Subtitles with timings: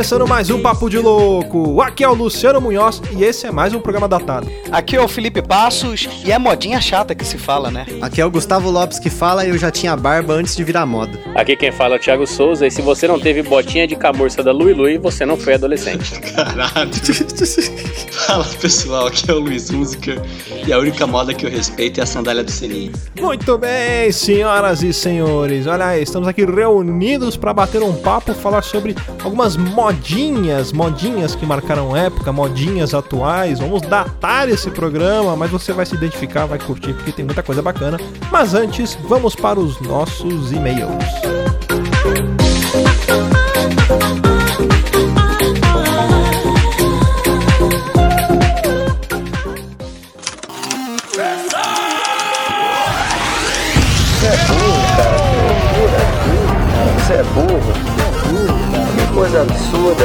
[0.00, 1.82] começando mais um Papo de Louco.
[1.82, 4.50] Aqui é o Luciano Munhoz e esse é mais um programa datado.
[4.72, 7.84] Aqui é o Felipe Passos e é modinha chata que se fala, né?
[8.00, 10.86] Aqui é o Gustavo Lopes que fala e eu já tinha barba antes de virar
[10.86, 11.20] moda.
[11.34, 14.42] Aqui quem fala é o Thiago Souza e se você não teve botinha de camurça
[14.42, 16.18] da Lui Lui, você não foi adolescente.
[16.32, 16.90] Caralho.
[18.10, 20.16] Fala pessoal, aqui é o Luiz Música
[20.66, 22.92] e a única moda que eu respeito é a sandália do Seninho.
[23.20, 25.66] Muito bem, senhoras e senhores.
[25.66, 29.58] Olha aí, estamos aqui reunidos para bater um papo, falar sobre algumas
[29.90, 33.58] modinhas, modinhas que marcaram época, modinhas atuais.
[33.58, 37.60] Vamos datar esse programa, mas você vai se identificar, vai curtir porque tem muita coisa
[37.60, 37.98] bacana.
[38.30, 40.90] Mas antes, vamos para os nossos e-mails.
[56.96, 57.89] Você é burro.
[59.20, 60.04] Coisa absurda.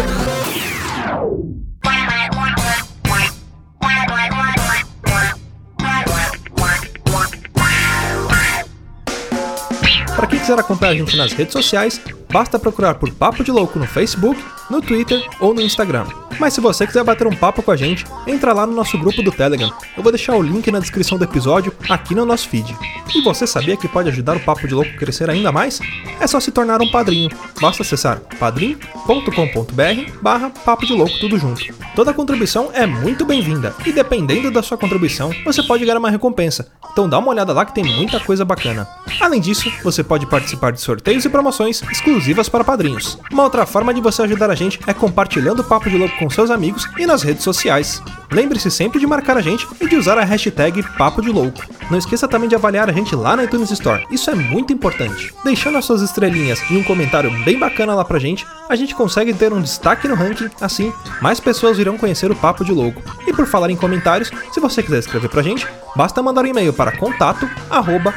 [10.18, 13.80] Para quem quiser acompanhar a gente nas redes sociais, basta procurar por Papo de Louco
[13.80, 14.38] no Facebook,
[14.70, 16.08] no Twitter ou no Instagram.
[16.40, 19.22] Mas se você quiser bater um papo com a gente, entra lá no nosso grupo
[19.22, 19.72] do Telegram.
[19.96, 22.76] Eu vou deixar o link na descrição do episódio aqui no nosso feed.
[23.14, 25.80] E você sabia que pode ajudar o Papo de Louco a crescer ainda mais?
[26.20, 27.30] É só se tornar um padrinho.
[27.62, 31.64] Basta acessar padrim.com.br barra Papo de Louco tudo junto.
[31.96, 36.72] Toda contribuição é muito bem-vinda e dependendo da sua contribuição, você pode ganhar uma recompensa.
[36.92, 38.88] Então dá uma olhada lá que tem muita coisa bacana.
[39.20, 43.18] Além disso, você pode participar de sorteios e promoções exclusivas para padrinhos.
[43.32, 46.25] Uma outra forma de você ajudar a gente é compartilhando o Papo de Louco com
[46.30, 48.02] seus amigos e nas redes sociais.
[48.36, 51.64] Lembre-se sempre de marcar a gente e de usar a hashtag Papo de Louco.
[51.90, 55.34] Não esqueça também de avaliar a gente lá na iTunes Store, isso é muito importante.
[55.46, 59.34] Deixando as suas estrelinhas e um comentário bem bacana lá pra gente, a gente consegue
[59.34, 60.92] ter um destaque no ranking, assim,
[61.22, 63.02] mais pessoas irão conhecer o Papo de Louco.
[63.26, 65.66] E por falar em comentários, se você quiser escrever pra gente,
[65.96, 68.14] basta mandar um e-mail para contato arroba.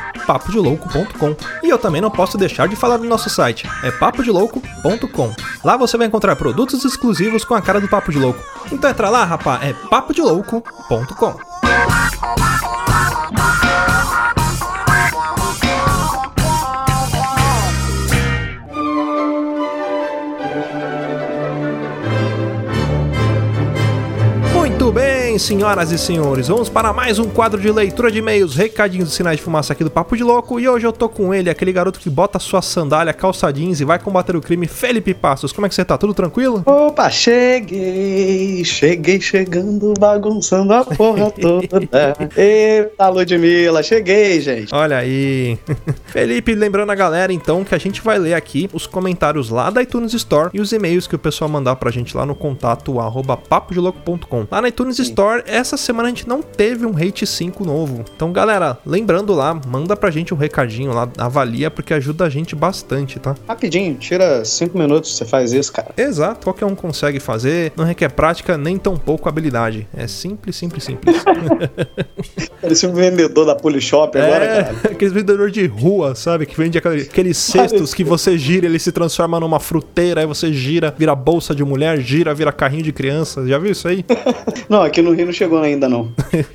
[1.63, 5.35] E eu também não posso deixar de falar do nosso site, é papodelouco.com.
[5.63, 8.43] Lá você vai encontrar produtos exclusivos com a cara do Papo de Louco.
[8.73, 10.08] Então entra lá, rapá, é papodelouco.com.
[10.09, 11.15] Muito
[25.39, 29.15] bem, senhoras e senhores, vamos para mais um quadro de leitura de e-mails, recadinhos e
[29.15, 30.59] sinais de fumaça aqui do Papo de Louco.
[30.59, 33.85] E hoje eu tô com ele, aquele garoto que bota sua sandália, calça jeans e
[33.85, 35.53] vai combater o crime, Felipe Passos.
[35.53, 35.97] Como é que você tá?
[35.97, 36.65] Tudo tranquilo?
[36.67, 42.31] Opa, cheguei, cheguei chegando, bagunçando a porra toda.
[42.37, 44.75] Eita, Ludmilla, cheguei, gente.
[44.75, 45.57] Olha aí.
[46.07, 49.83] Felipe, lembrando a galera então que a gente vai ler aqui os comentários lá da
[49.83, 53.37] iTunes Store e os e-mails que o pessoal mandar pra gente lá no contato arroba
[53.37, 54.47] papodelouco.com.
[54.51, 58.05] Lá na iTunes Store, essa semana a gente não teve um Rate 5 novo.
[58.15, 62.55] Então, galera, lembrando lá, manda pra gente um recadinho lá, avalia, porque ajuda a gente
[62.57, 63.35] bastante, tá?
[63.49, 65.89] Rapidinho, tira cinco minutos, você faz isso, cara.
[65.97, 69.87] Exato, qualquer um consegue fazer, não requer prática nem tão pouco habilidade.
[69.97, 71.17] É simples, simples, simples.
[72.61, 74.77] Parecia um vendedor da Polishop agora, é, cara.
[74.93, 76.47] aqueles vendedor de rua, sabe?
[76.47, 80.53] Que vende aquele- aqueles cestos que você gira, ele se transforma numa fruteira, aí você
[80.53, 83.47] gira, vira bolsa de mulher, gira, vira carrinho de criança.
[83.47, 84.05] Já viu isso aí?
[84.69, 86.13] Não, aqui no Não chegou ainda, não.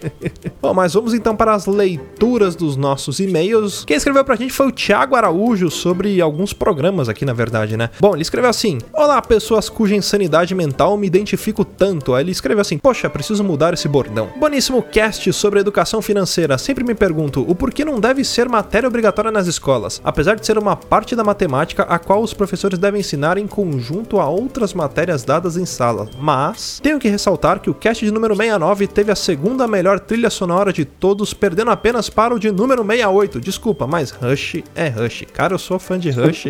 [0.62, 3.84] Bom, mas vamos então para as leituras dos nossos e-mails.
[3.85, 7.90] Quem escreveu pra gente foi o Thiago Araújo sobre alguns programas aqui, na verdade, né?
[8.00, 12.13] Bom, ele escreveu assim: Olá, pessoas cuja insanidade mental me identifico tanto.
[12.13, 14.29] Aí ele escreveu assim: Poxa, preciso mudar esse bordão.
[14.40, 16.57] Boníssimo cast sobre educação financeira.
[16.57, 20.57] Sempre me pergunto o porquê não deve ser matéria obrigatória nas escolas, apesar de ser
[20.57, 25.24] uma parte da matemática a qual os professores devem ensinar em conjunto a outras matérias
[25.24, 26.09] dadas em sala.
[26.19, 30.29] Mas tenho que ressaltar que o cast de número 69 teve a segunda melhor trilha
[30.29, 33.39] sonora de todos, perdendo apenas para o de número 68.
[33.39, 35.25] Desculpa, mas Rush é Rush.
[35.33, 36.47] Cara, eu sou fã de Rush.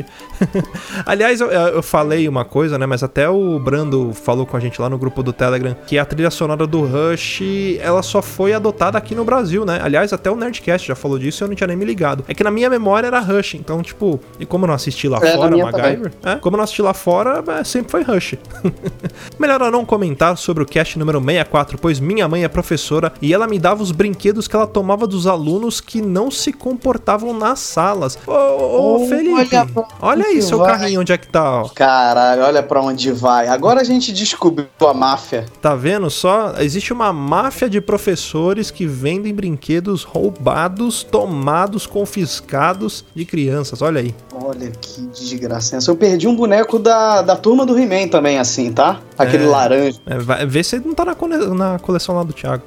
[1.05, 2.85] Aliás, eu, eu falei uma coisa, né?
[2.85, 6.05] Mas até o Brando falou com a gente lá no grupo do Telegram que a
[6.05, 7.41] trilha sonora do Rush
[7.79, 9.79] ela só foi adotada aqui no Brasil, né?
[9.81, 12.23] Aliás, até o Nerdcast já falou disso e eu não tinha nem me ligado.
[12.27, 15.19] É que na minha memória era Rush, então, tipo, e como eu não assisti lá
[15.21, 18.35] É, fora, MacGyver, é, como eu não assisti lá fora, é, sempre foi Rush.
[19.39, 23.33] Melhor eu não comentar sobre o cast número 64, pois minha mãe é professora e
[23.33, 27.59] ela me dava os brinquedos que ela tomava dos alunos que não se comportavam nas
[27.59, 28.17] salas.
[28.25, 29.67] Ô, ô, ô, Felipe, olha
[30.01, 30.71] olha aí seu vai.
[30.71, 31.67] carrinho onde é que tá, ó.
[31.67, 33.49] Caralho, olha pra onde vai.
[33.49, 35.45] Agora a gente descobriu a máfia.
[35.61, 36.53] Tá vendo só?
[36.59, 43.81] Existe uma máfia de professores que vendem brinquedos roubados, tomados, confiscados de crianças.
[43.81, 44.15] Olha aí.
[44.33, 45.77] Olha que desgraça.
[45.85, 48.99] Eu perdi um boneco da, da turma do He-Man também, assim, tá?
[49.17, 49.47] Aquele É.
[49.47, 49.99] laranja.
[50.05, 51.37] É, vai, vê se ele não tá na, cole-
[51.79, 52.63] coleção lá do Thiago.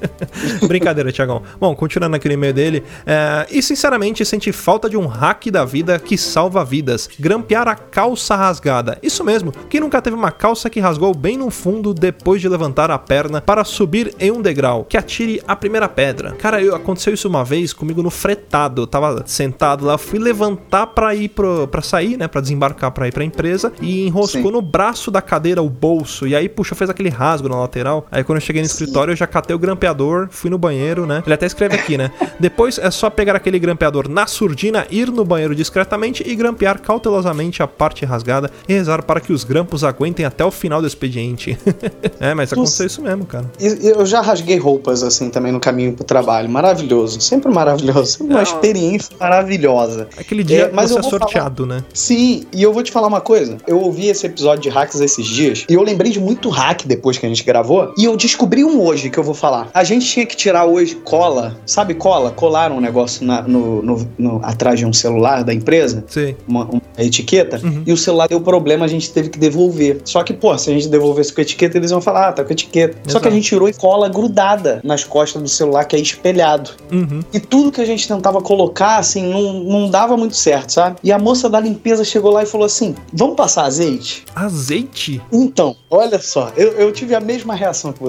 [0.66, 1.42] Brincadeira, Thiagão.
[1.60, 2.82] Bom, continuando aqui no e-mail dele.
[3.06, 7.08] é, e sinceramente senti falta de um hack da vida que salva vidas.
[7.18, 8.98] Grampear a calça rasgada.
[9.02, 9.52] Isso mesmo.
[9.68, 13.40] Quem nunca teve uma calça que rasgou bem no fundo depois de levantar a perna
[13.40, 14.84] para subir em um degrau?
[14.84, 16.32] Que atire a primeira pedra.
[16.32, 18.82] Cara, eu, aconteceu isso uma vez comigo no fretado.
[18.82, 22.28] Eu tava sentado lá, fui levantar pra ir pro, pra sair, né?
[22.28, 23.72] Pra desembarcar pra ir pra empresa.
[23.80, 24.52] E enroscou Sim.
[24.52, 26.26] no braço da cadeira o bolso.
[26.26, 28.06] E aí, puxa, fez aquele rasgo na lateral.
[28.10, 28.74] Aí quando eu cheguei no Sim.
[28.74, 31.22] escritório, eu já catei o grampeador, fui no banheiro, né?
[31.24, 32.10] Ele até escreve aqui, né?
[32.38, 37.62] Depois é só pegar aquele grampeador na surdina, ir no banheiro discretamente e grampear cautelosamente
[37.62, 41.58] a parte rasgada e rezar para que os grampos aguentem até o final do expediente.
[42.20, 43.46] é, mas aconteceu isso mesmo, cara.
[43.58, 46.50] Eu já rasguei roupas assim também no caminho pro trabalho.
[46.50, 47.22] Maravilhoso.
[47.22, 48.12] Sempre maravilhoso.
[48.18, 50.06] Sempre uma experiência maravilhosa.
[50.18, 51.82] Aquele dia É, mas você é vou falar- sorteado, né?
[51.94, 53.56] Sim, e eu vou te falar uma coisa.
[53.66, 57.16] Eu ouvi esse episódio de hacks esses dias e eu lembrei de muito hack depois
[57.16, 57.94] que a gente gravou.
[57.96, 59.68] E eu descobri um hoje que eu vou falar.
[59.72, 61.56] A gente tinha que tirar hoje cola.
[61.66, 62.30] Sabe cola?
[62.30, 66.04] Colaram um negócio na- no, no- no- atrás de um celular da empresa.
[66.08, 66.34] Sim.
[66.46, 67.60] Uma, uma etiqueta.
[67.62, 67.82] Uhum.
[67.86, 70.00] E o celular deu problema, a gente teve que devolver.
[70.04, 72.42] Só que, pô, se a gente devolvesse com a etiqueta, eles iam falar, ah, tá
[72.44, 72.96] com a etiqueta.
[73.04, 73.22] Só Exato.
[73.22, 76.70] que a gente tirou e cola grudada nas costas do celular, que é espelhado.
[76.92, 77.20] Uhum.
[77.32, 80.96] E tudo que a gente tentava colocar, assim, não, não dava muito certo, sabe?
[81.04, 84.24] E a moça da limpeza chegou lá e falou assim: vamos passar azeite?
[84.34, 85.20] Azeite?
[85.32, 88.07] Então, olha só, eu, eu tive a mesma reação que você.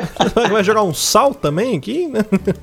[0.50, 2.10] Vai jogar um sal também aqui?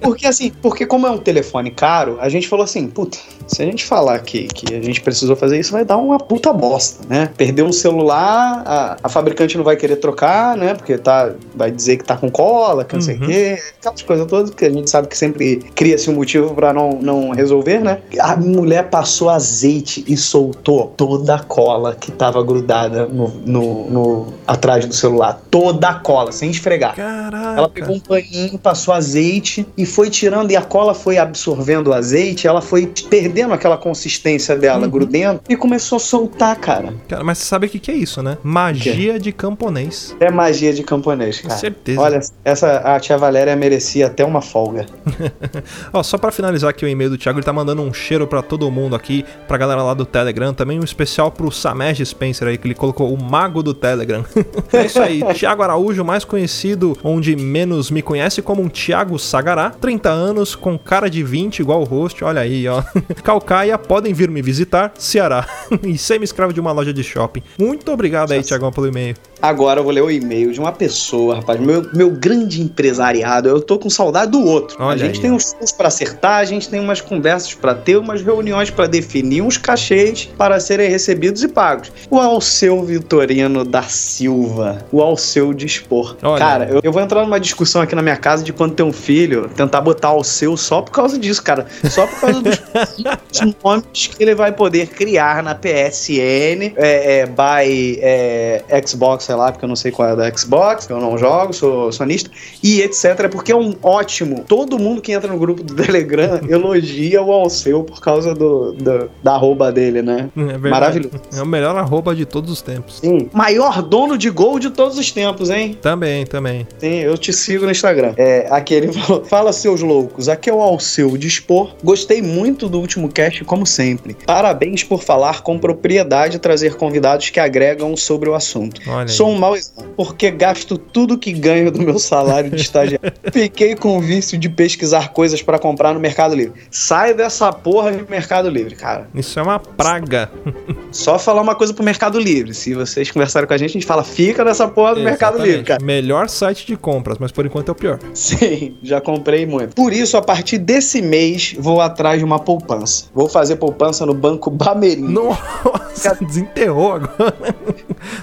[0.02, 3.66] Porque assim, porque como é um telefone caro, a gente falou assim, puta, se a
[3.66, 7.30] gente falar que, que a gente precisou fazer isso, vai dar uma puta bosta, né?
[7.38, 10.74] Perder um celular, a, a fabricante não vai querer trocar, né?
[10.74, 13.26] Porque tá, vai dizer que tá com cola, que não sei o Uhum.
[13.28, 16.92] quê, aquelas coisas todas que a gente sabe que sempre cria-se um motivo pra não,
[17.02, 18.00] não resolver, né?
[18.20, 24.34] A mulher passou azeite e soltou toda a cola que tava grudada no, no, no-
[24.46, 25.42] atrás do celular.
[25.50, 26.96] Toda a cola, sem esfregar.
[26.96, 27.58] Caraca.
[27.58, 31.94] Ela pegou um paninho, passou azeite e foi tirando, e a cola foi absorvendo o
[31.94, 34.90] azeite, ela foi perdendo aquela consistência dela, Uhum.
[34.92, 36.94] grudento, e começou a soltar, cara.
[37.08, 38.38] Cara, mas você sabe o que, que é isso, né?
[38.44, 40.16] Magia de camponês.
[40.20, 41.60] É magia de camponês, Com cara.
[41.60, 42.02] certeza.
[42.02, 44.86] Olha, essa a tia Valéria merecia até uma folga.
[45.94, 48.42] Ó, só pra finalizar aqui o e-mail do Thiago, ele tá mandando um cheiro pra
[48.42, 52.58] todo mundo aqui, pra galera lá do Telegram, também um especial pro Samej Spencer aí,
[52.58, 54.24] que ele colocou o mago do Telegram.
[54.74, 59.70] é isso aí, Thiago Araújo, mais conhecido onde menos me conhece como um Thiago Sagará,
[59.72, 62.84] 30 anos, com cara de 20, igual o host, olha aí, ó.
[63.28, 65.46] Calcaia, podem vir me visitar, Ceará.
[65.84, 67.44] e semi-escravo de uma loja de shopping.
[67.60, 69.18] Muito obrigado aí, Thiagão, pelo e-mail.
[69.42, 73.48] Agora eu vou ler o e-mail de uma pessoa, rapaz, meu, meu grande empresariado.
[73.48, 74.78] Eu tô com saudade do outro.
[74.80, 77.76] Olha a gente aí, tem uns shows pra acertar, a gente tem umas conversas pra
[77.76, 81.92] ter, umas reuniões pra definir, uns cachês para serem recebidos e pagos.
[82.10, 86.16] O Alceu Vitorino da Silva, o Alceu Dispor.
[86.22, 86.40] Olha.
[86.40, 88.94] Cara, eu, eu vou entrar numa discussão aqui na minha casa de quando tem um
[88.94, 91.68] filho, tentar botar Alceu só por causa disso, cara.
[91.90, 92.58] Só por causa dos
[93.32, 99.36] os nomes que ele vai poder criar na PSN, é, é, by é, Xbox, sei
[99.36, 102.30] lá, porque eu não sei qual é da Xbox, eu não jogo, sou sonista,
[102.64, 103.30] e etc.
[103.30, 104.46] Porque é um ótimo.
[104.48, 109.10] Todo mundo que entra no grupo do Telegram elogia o Alceu por causa do, do-
[109.22, 110.30] da arroba dele, né?
[110.36, 110.70] É verdade.
[110.70, 111.22] Maravilhoso.
[111.36, 113.00] É o melhor arroba de todos os tempos.
[113.00, 113.30] Sim.
[113.34, 115.78] Maior dono de gol de todos os tempos, hein?
[115.82, 116.66] Também, também.
[116.78, 118.14] Sim, eu te sigo no Instagram.
[118.18, 121.76] É, aqui ele falou: Fala, seus loucos, aqui é o Alceu Dispor.
[121.84, 124.16] Gostei muito do último cast, como sempre.
[124.26, 128.80] Parabéns por falar com propriedade e trazer convidados que agregam sobre o assunto.
[128.88, 129.08] Olha.
[129.18, 133.12] Sou um mau exemplo, porque gasto tudo que ganho do meu salário de estagiário.
[133.34, 136.62] Fiquei com o vício de pesquisar coisas pra comprar no Mercado Livre.
[136.70, 139.10] Sai dessa porra de Mercado Livre, cara.
[139.16, 140.30] Isso é uma praga.
[140.92, 142.54] Só falar uma coisa pro Mercado Livre.
[142.54, 145.52] Se vocês conversarem com a gente, a gente fala, fica nessa porra do Mercado Exatamente.
[145.52, 145.84] Livre, cara.
[145.84, 147.98] Melhor site de compras, mas por enquanto é o pior.
[148.14, 149.76] Sim, já comprei muito.
[149.76, 153.06] Por isso, a partir desse mês, vou atrás de uma poupança.
[153.16, 155.10] Vou fazer poupança no Banco Bameirinho.
[155.10, 157.36] Nossa, desenterrou agora.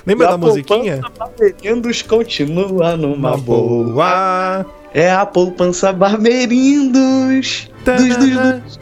[0.06, 0.83] Lembra da musiquinha?
[0.90, 3.84] Poupança Bameirindos continua numa Uma boa.
[3.92, 4.66] boa.
[4.92, 7.70] É a poupança Bameirindos.
[7.84, 8.78] Dos, dos, dos.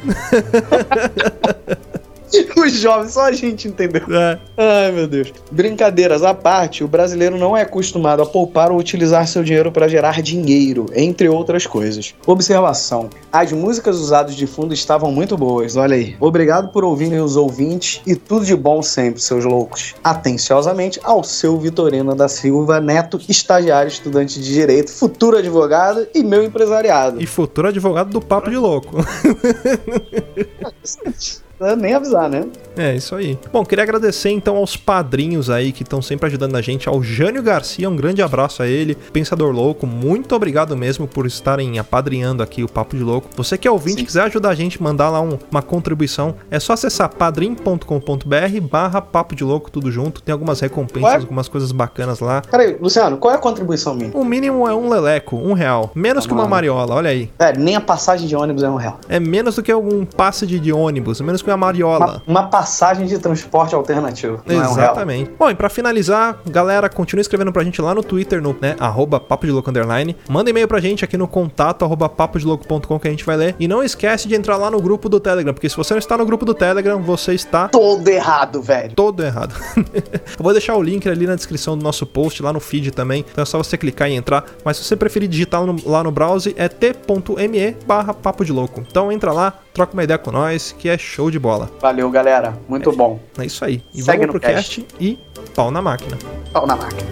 [2.56, 4.02] Os jovens, só a gente entendeu.
[4.10, 4.38] É.
[4.56, 5.32] Ai, meu Deus.
[5.50, 9.88] Brincadeiras à parte, o brasileiro não é acostumado a poupar ou utilizar seu dinheiro para
[9.88, 12.14] gerar dinheiro, entre outras coisas.
[12.26, 16.16] Observação: as músicas usadas de fundo estavam muito boas, olha aí.
[16.20, 19.94] Obrigado por ouvirem os ouvintes e tudo de bom sempre, seus loucos.
[20.02, 26.42] Atenciosamente ao seu Vitorino da Silva Neto, estagiário, estudante de direito, futuro advogado e meu
[26.42, 27.20] empresariado.
[27.20, 28.96] E futuro advogado do Papo de Louco.
[31.76, 32.44] Nem avisar, né?
[32.76, 33.38] É, isso aí.
[33.52, 36.88] Bom, queria agradecer então aos padrinhos aí que estão sempre ajudando a gente.
[36.88, 38.94] Ao Jânio Garcia, um grande abraço a ele.
[39.12, 43.28] Pensador Louco, muito obrigado mesmo por estarem apadrinhando aqui o Papo de Louco.
[43.36, 44.04] Você que é ouvinte, Sim.
[44.06, 49.34] quiser ajudar a gente, mandar lá um- uma contribuição, é só acessar padrim.com.br barra Papo
[49.34, 50.22] de Louco, tudo junto.
[50.22, 51.16] Tem algumas recompensas, Ué?
[51.16, 52.42] algumas coisas bacanas lá.
[52.50, 54.10] Peraí, Luciano, qual é a contribuição minha?
[54.14, 55.90] O mínimo é um leleco, um real.
[55.94, 57.30] Menos que uma mariola, olha aí.
[57.38, 58.98] É, nem a passagem de ônibus é um real.
[59.08, 62.22] É menos do que um passe de, de ônibus, menos que mariola.
[62.26, 64.40] Uma, uma passagem de transporte alternativo.
[64.46, 64.70] Não é um.
[64.72, 65.30] Exatamente.
[65.38, 69.18] Bom, e pra finalizar, galera, continue escrevendo pra gente lá no Twitter, no né, arroba
[69.20, 70.16] papo de louco underline.
[70.28, 73.36] Manda e-mail pra gente aqui no contato arroba papo de louco.com que a gente vai
[73.36, 73.56] ler.
[73.58, 76.16] E não esquece de entrar lá no grupo do Telegram, porque se você não está
[76.16, 78.92] no grupo do Telegram, você está Todo errado, velho.
[78.94, 79.54] todo errado.
[79.76, 83.24] Eu vou deixar o link ali na descrição do nosso post, lá no feed também.
[83.30, 84.44] Então é só você clicar e entrar.
[84.64, 88.80] Mas se você preferir digitar no- lá no browser, é t.me barra papo de louco.
[88.88, 91.68] Então entra lá, troca uma ideia com nós, que é show de bola.
[91.80, 92.56] Valeu, galera.
[92.68, 93.18] Muito bom.
[93.36, 93.82] É isso aí.
[93.92, 95.18] E Segue vamos no pro cast e
[95.54, 96.16] pau na máquina.
[96.52, 97.10] Pau na máquina.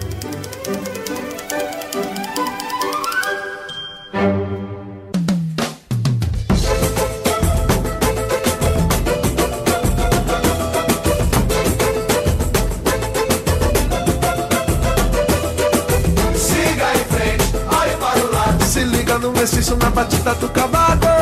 [16.35, 17.45] Siga em frente,
[17.81, 18.63] olhe para o lado.
[18.63, 21.20] Se liga no mestiço na batida do cavaco.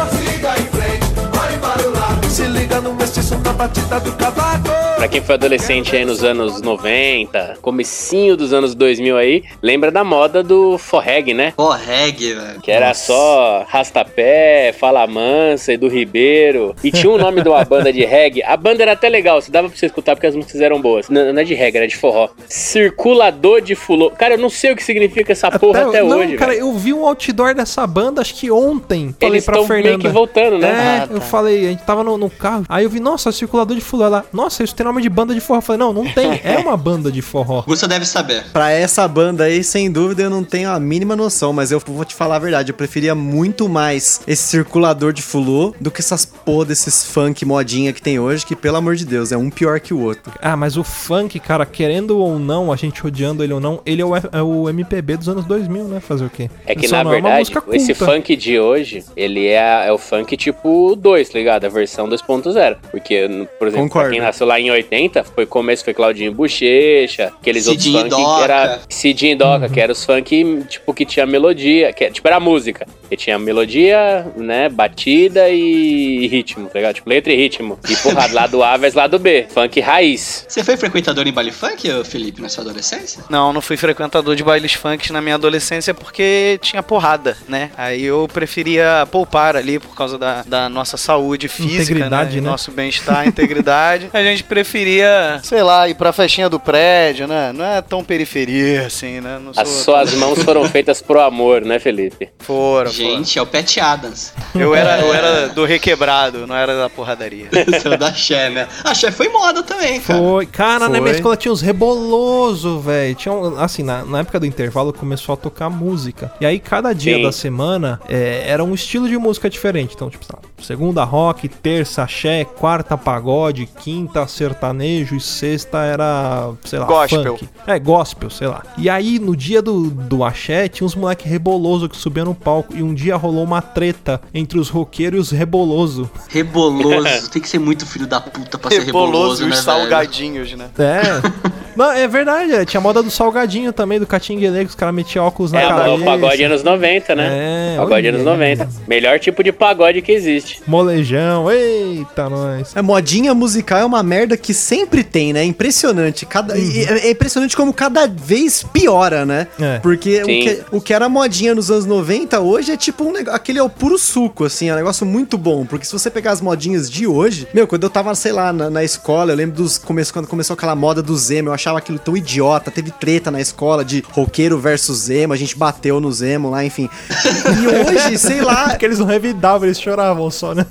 [3.60, 4.88] Batida do cavaco.
[5.00, 10.03] Pra quem foi adolescente aí nos anos 90, comecinho dos anos 2000 aí, lembra da
[10.03, 11.53] moda do forreg, né?
[11.88, 12.60] Reggae, velho.
[12.62, 13.06] Que era Nossa.
[13.06, 16.75] só Rastapé, Fala Mansa, Edu Ribeiro.
[16.84, 18.44] E tinha um nome de uma banda de reggae.
[18.44, 21.08] A banda era até legal, se dava pra você escutar porque as músicas eram boas.
[21.08, 22.27] Não, não é de reggae, era de forró.
[22.50, 24.12] Circulador de fulô.
[24.12, 26.63] Cara, eu não sei o que significa essa porra até, não, hoje, cara, velho.
[26.65, 29.15] eu vi um outdoor dessa banda, acho que ontem.
[29.18, 30.03] Falei Eles pra estão meio Fernanda.
[30.10, 30.68] que voltando, né?
[30.68, 31.13] É, Ah, tá.
[31.13, 32.65] eu falei, a gente tava no, no carro.
[32.68, 34.10] Aí eu vi, nossa, circulador de fulano.
[34.10, 35.58] Ela, nossa, isso tem nome de banda de forró.
[35.60, 36.39] Eu falei, não, não tem.
[36.43, 37.63] É uma banda de forró.
[37.63, 38.43] Gusta deve saber.
[38.51, 42.05] Pra essa banda aí, sem dúvida, eu não tenho a mínima noção, mas eu vou
[42.05, 46.25] te falar a verdade, eu preferia muito mais esse circulador de fulô do que essas
[46.25, 49.79] porra desses funk modinha que tem hoje, que pelo amor de Deus, é um pior
[49.79, 50.31] que o outro.
[50.41, 54.01] Ah, mas o funk, cara, querendo ou não, a gente odiando ele ou não, ele
[54.01, 56.00] é o, é o MPB dos anos 2000, né?
[56.00, 56.50] Fazer o quê?
[56.65, 59.91] É que Só na não uma verdade, música esse funk de hoje, ele é, é
[59.91, 61.65] o funk tipo 2, tá ligado?
[61.65, 62.77] A versão 2.0.
[62.91, 67.65] Porque, por exemplo, pra quem nasceu lá em 80, foi começo, foi Claudinho Bochecha, aqueles
[67.65, 68.38] Cidinho outros funk Doca.
[68.38, 69.71] que era Cidinho Doca, Uhum.
[69.74, 72.86] que era os funk, tipo, que tinha melodia, que, tipo, era música.
[73.10, 76.96] Que tinha melodia, né, batida e ritmo, tá ligado?
[76.96, 77.80] Tipo, letra e ritmo.
[77.89, 79.48] E porra, lado A versus lado B.
[79.50, 80.46] Funk raiz.
[80.48, 83.24] Você foi frequentador em baile funk, Felipe, na sua adolescência?
[83.30, 87.72] Não, não fui frequentador de bailes funk na minha adolescência porque tinha porrada, né?
[87.78, 92.42] Aí eu preferia poupar ali por causa da, da nossa saúde física, Integridade, né?
[92.42, 92.50] né?
[92.50, 94.10] Nosso bem-estar, integridade.
[94.13, 97.51] A gente preferia, sei lá, ir pra festinha do prédio, né?
[97.54, 99.39] Não é tão periferia assim, né?
[99.42, 102.30] Não As suas mãos foram feitas pro amor, né, Felipe?
[102.39, 104.34] Foram, Gente, é o Pat Adams.
[104.56, 107.48] Eu era, eu era do requebrado, não era da porradaria.
[107.82, 108.68] Seu da Xé, né?
[108.84, 110.20] A Xé foi moda também, cara.
[110.20, 110.46] Foi.
[110.48, 111.01] Cara, na Foi.
[111.01, 113.13] minha escola tinha uns reboloso, velho.
[113.13, 116.34] Tinha um, assim, na, na época do intervalo começou a tocar música.
[116.41, 117.24] E aí cada dia Sim.
[117.24, 119.94] da semana é, era um estilo de música diferente.
[119.96, 126.80] Então, tipo, lá, segunda rock, terça axé, quarta pagode, quinta sertanejo e sexta era, sei
[126.80, 127.38] lá, Gospel.
[127.38, 127.50] funk.
[127.68, 128.63] É, gospel, sei lá.
[128.78, 132.75] E aí no dia do, do axé tinha uns moleque reboloso que subia no palco
[132.75, 136.10] e um dia rolou uma treta entre os roqueiros e os reboloso.
[136.28, 137.30] Reboloso.
[137.32, 139.80] Tem que ser muito filho da puta pra ser Reboloso reboloso, e né, os velho?
[139.80, 140.70] salgadinhos, né?
[140.78, 141.60] É.
[141.79, 145.25] Não, é verdade, é, tinha moda do salgadinho também, do catinguele, que os caras metiam
[145.25, 145.91] óculos na É, cabeça.
[145.95, 147.74] o pagode anos 90, né?
[147.74, 148.25] É, pagode anos aí.
[148.25, 148.69] 90.
[148.88, 150.62] Melhor tipo de pagode que existe.
[150.67, 152.75] Molejão, eita, nós.
[152.75, 155.43] É, modinha musical é uma merda que sempre tem, né?
[155.45, 156.25] Impressionante.
[156.25, 159.48] Cada, e- é, é impressionante como cada vez piora, né?
[159.59, 159.79] É.
[159.79, 163.36] Porque o que, o que era modinha nos anos 90, hoje é tipo um negócio.
[163.36, 165.65] Aquele é o puro suco, assim, é um negócio muito bom.
[165.65, 168.69] Porque se você pegar as modinhas de hoje, meu, quando eu tava, sei lá, na,
[168.69, 169.77] na escola, eu lembro dos.
[169.77, 172.71] Come, quando começou aquela moda do Zema, eu achava achava aquilo tão idiota.
[172.71, 176.89] Teve treta na escola de roqueiro versus emo, a gente bateu no emo lá, enfim.
[177.09, 180.65] E hoje, sei lá, Porque eles não revidavam, eles choravam só, né?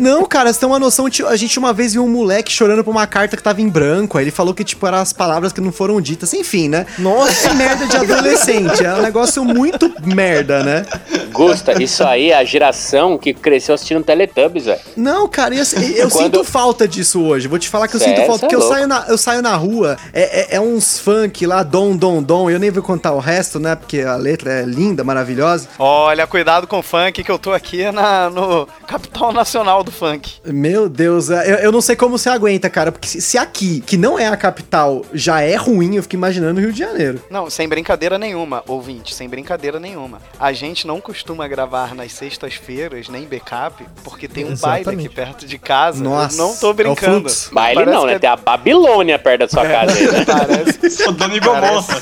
[0.00, 1.06] não, cara, você tem uma noção.
[1.28, 4.18] A gente uma vez viu um moleque chorando por uma carta que tava em branco.
[4.18, 6.32] Aí ele falou que, tipo, eram as palavras que não foram ditas.
[6.34, 6.86] Enfim, né?
[6.98, 7.48] Nossa.
[7.48, 8.84] É merda de adolescente.
[8.84, 10.84] É um negócio muito merda, né?
[11.32, 14.80] Gusta, isso aí é a geração que cresceu assistindo Teletubbies, velho.
[14.96, 15.62] Não, cara, eu,
[15.96, 17.48] eu Quando- sinto falta disso hoje.
[17.48, 18.16] Vou te falar que eu Sério?
[18.16, 18.40] sinto falta.
[18.40, 21.46] Cê é Porque eu saio, na, eu saio na rua, é, é- é uns funk
[21.46, 22.50] lá, dom, dom, dom.
[22.50, 23.74] Eu nem vou contar o resto, né?
[23.76, 25.68] Porque a letra é linda, maravilhosa.
[25.78, 30.34] Olha, cuidado com o funk, que eu tô aqui na, no capital nacional do funk.
[30.44, 32.90] Meu Deus, é, eu, eu não sei como você aguenta, cara.
[32.92, 36.58] Porque se, se aqui, que não é a capital, já é ruim, eu fico imaginando
[36.60, 37.20] o Rio de Janeiro.
[37.30, 40.20] Não, sem brincadeira nenhuma, ouvinte, sem brincadeira nenhuma.
[40.38, 45.06] A gente não costuma gravar nas sextas-feiras, nem backup, porque tem um baile Exatamente.
[45.06, 46.02] aqui perto de casa.
[46.02, 47.20] Nossa, eu não tô é o brincando.
[47.20, 47.54] fluxo.
[47.54, 48.14] Baile Parece não, né?
[48.14, 50.21] é- Tem a Babilônia perto da sua casa aí, né?
[50.26, 50.90] Parece.
[50.90, 52.00] Sodoma e Gomorra.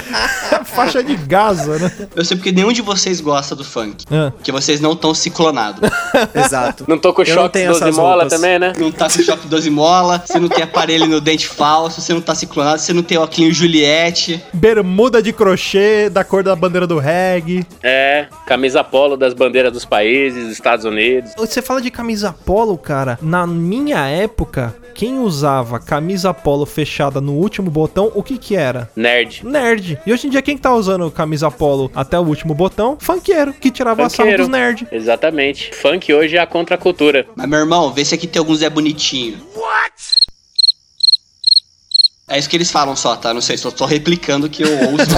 [0.65, 2.09] Faixa de Gaza, né?
[2.15, 4.05] Eu sei porque nenhum de vocês gosta do funk.
[4.37, 5.81] Porque vocês não estão ciclonados.
[6.35, 6.85] Exato.
[6.87, 8.33] Não tô com choque tenho 12 essas mola roupas.
[8.33, 8.73] também, né?
[8.79, 12.21] Não tá com choque 12 mola, você não tem aparelho no dente falso, você não
[12.21, 14.43] tá ciclonado, você não tem óculos Juliette.
[14.53, 17.67] Bermuda de crochê da cor da bandeira do reggae.
[17.83, 21.33] É, camisa polo das bandeiras dos países, dos Estados Unidos.
[21.37, 23.19] Você fala de camisa polo, cara.
[23.23, 28.90] Na minha época, quem usava camisa polo fechada no último botão, o que que era?
[28.97, 29.45] Nerd.
[29.45, 29.99] Nerd.
[30.07, 32.97] E hoje em dia, quem que tá usando camisa polo até o último botão?
[33.00, 34.38] Funkeiro, que tirava a Funkeiro.
[34.38, 34.87] dos nerd.
[34.93, 35.75] Exatamente.
[35.75, 37.26] Funk hoje é a contracultura.
[37.35, 39.38] Mas, meu irmão, vê se aqui tem algum Zé Bonitinho.
[39.55, 40.20] What?
[42.31, 43.35] É isso que eles falam só, tá?
[43.35, 45.11] Não sei, só tô replicando o que eu ouço.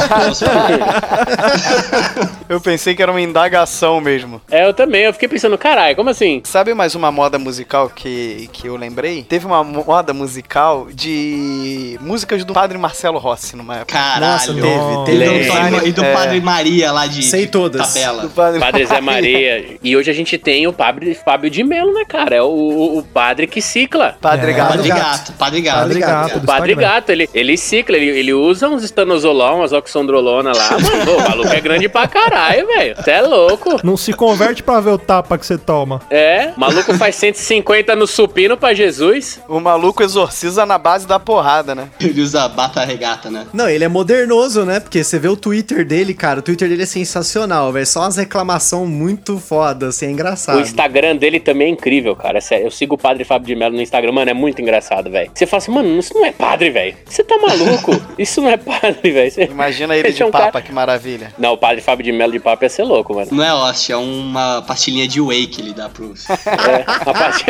[2.49, 4.41] Eu pensei que era uma indagação mesmo.
[4.51, 5.03] É, eu também.
[5.03, 6.41] Eu fiquei pensando, caralho, como assim?
[6.45, 9.23] Sabe mais uma moda musical que, que eu lembrei?
[9.25, 13.93] Teve uma moda musical de músicas do Padre Marcelo Rossi numa época.
[13.93, 14.33] Caralho.
[14.33, 15.51] Nossa, teve, E teve.
[15.51, 16.13] Antônio- e do É.
[16.15, 17.93] Padre Maria lá de, Sei de todas.
[17.93, 18.23] tabela.
[18.23, 19.77] Do Padre, Padre Zé Maria.
[19.83, 22.37] E hoje a gente tem o padre Fábio de Melo, né, cara?
[22.37, 24.17] É o, o- o padre que cicla.
[24.21, 24.55] Padre É.
[24.55, 24.69] Gato.
[24.73, 25.01] Padre Gato.
[25.03, 25.79] Gato, Padre Gato.
[25.79, 26.39] Padre Gato.
[26.39, 26.77] O padre Instagram.
[27.03, 30.71] Gato, ele, ele cicla, ele, ele usa uns estanozolol, umas oxandrolona lá.
[30.71, 32.97] Mano, o maluco é grande pra caralho, velho.
[32.97, 33.81] Você é louco.
[33.83, 36.01] Não se converte pra ver o tapa que você toma.
[36.09, 39.41] É, o maluco faz 150 no supino pra Jesus.
[39.49, 41.89] O maluco exorciza na base da porrada, né?
[42.01, 43.47] Ele usa bata regata, né?
[43.53, 44.81] Não, ele é modernoso, né?
[44.81, 46.41] Porque você vê o Twitter dele, cara.
[46.41, 47.87] O Twitter dele é sensacional, velho.
[47.87, 50.59] Só umas reclamação muito foda, assim, é engraçado.
[50.59, 52.41] O Instagram dele também é incrível, cara.
[52.41, 55.31] Sério, eu sigo o padre Fábio de Melo no Instagram, mano, é muito engraçado, velho.
[55.35, 56.92] Você fala assim, mano, isso não é padre, velho.
[57.07, 57.91] Você tá maluco?
[58.19, 59.51] Isso não é padre, velho.
[59.51, 61.33] Imagina ele Esse de é um papa, cara- que maravilha.
[61.39, 63.29] Não, o padre Fábio de Melo de papo ia ser louco, mano.
[63.33, 66.27] Não é hóstia, é uma pastilhinha de whey que ele dá pros.
[66.29, 67.45] É, a parte...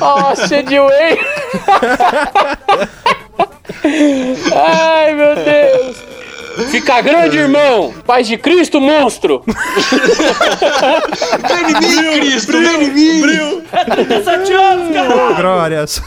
[0.00, 1.18] Nossa, de whey!
[4.54, 5.96] Ai, meu Deus!
[6.70, 7.94] Fica grande, irmão!
[8.06, 9.42] Paz de Cristo, monstro!
[11.48, 12.52] Vem em mim, Cristo!
[12.52, 13.22] Vem em mim!
[15.36, 16.02] Glórias.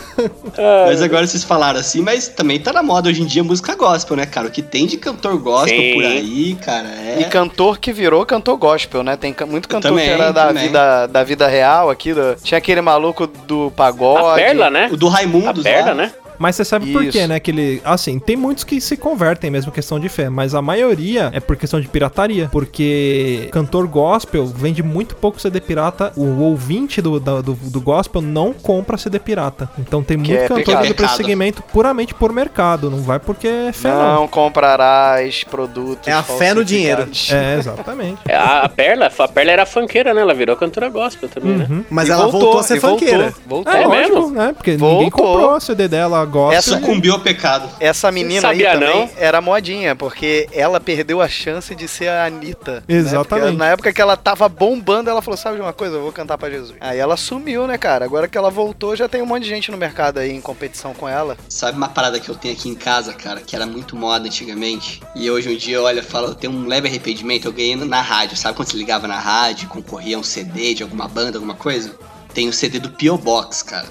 [0.88, 4.18] Mas agora vocês falaram assim, mas também tá na moda hoje em dia música gospel,
[4.18, 4.48] né, cara?
[4.48, 5.94] O que tem de cantor gospel Sim.
[5.94, 6.88] por aí, cara,
[7.18, 7.30] E é.
[7.30, 9.16] cantor que virou cantor gospel, né?
[9.16, 10.64] Tem muito cantor Também, que era da também.
[10.68, 12.14] vida, da vida real aqui.
[12.14, 14.42] do- Tinha aquele maluco do pagode.
[14.42, 14.90] A perla, né?
[14.92, 15.94] O do A Raimundos perla, lá.
[15.96, 16.12] né?
[16.42, 17.12] Mas você sabe por Isso.
[17.12, 17.40] quê, né?
[17.40, 17.82] Que ele.
[17.86, 20.28] Assim, tem muitos que se convertem mesmo, questão de fé.
[20.28, 22.50] Mas a maioria é por questão de pirataria.
[22.52, 26.12] Porque cantor gospel vende muito pouco CD pirata.
[26.18, 29.70] O ouvinte do, do, do gospel não compra CD pirata.
[29.78, 31.16] Então tem muito é cantor indo pra esse Mercado.
[31.18, 32.90] segmento puramente por mercado.
[32.90, 34.16] Não vai porque é fé, não.
[34.22, 36.08] Não comprarás produtos.
[36.08, 37.08] É a fé no dinheiro.
[37.32, 38.20] É, exatamente.
[38.28, 40.22] É, A, a Perla, a Perla era funkeira, né?
[40.22, 41.68] Ela virou cantora gospel também, né?
[41.70, 41.86] Uhum.
[41.90, 43.34] Mas E ela voltou, a ser e voltou, funkeira.
[43.46, 43.74] Voltou.
[43.74, 44.30] É, É lógico, mesmo?
[44.32, 44.54] né?
[44.54, 44.98] Porque Voltou.
[44.98, 46.58] ninguém comprou o CD dela gospel.
[46.58, 47.70] Essa- Sucumbiu ao pecado.
[47.80, 49.10] Essa menina aí também não?
[49.18, 52.76] era modinha, porque ela perdeu a chance de ser a Anitta.
[52.88, 52.96] né?
[52.96, 53.46] Exatamente.
[53.48, 55.98] Porque na época que ela tava bombando, ela falou: sabe de uma coisa?
[55.98, 56.74] Eu vou cantar pra Jesus.
[56.80, 58.06] Aí ela sumiu, né, cara?
[58.06, 60.94] Agora que ela voltou, já tem um monte de gente no mercado aí em competição
[60.94, 61.38] com ela.
[61.50, 65.02] Sabe uma parada que eu tenho aqui em casa, cara, que era muito moda antigamente?
[65.16, 68.02] E hoje em dia, olha, eu falo, eu tenho um leve arrependimento, eu ganhei na
[68.02, 68.38] rádio.
[68.38, 71.94] Sabe quando você ligava na rádio, concorria a um CD de alguma banda, alguma coisa?
[72.34, 73.18] Tem o CD do P.O.
[73.18, 73.88] Box, cara.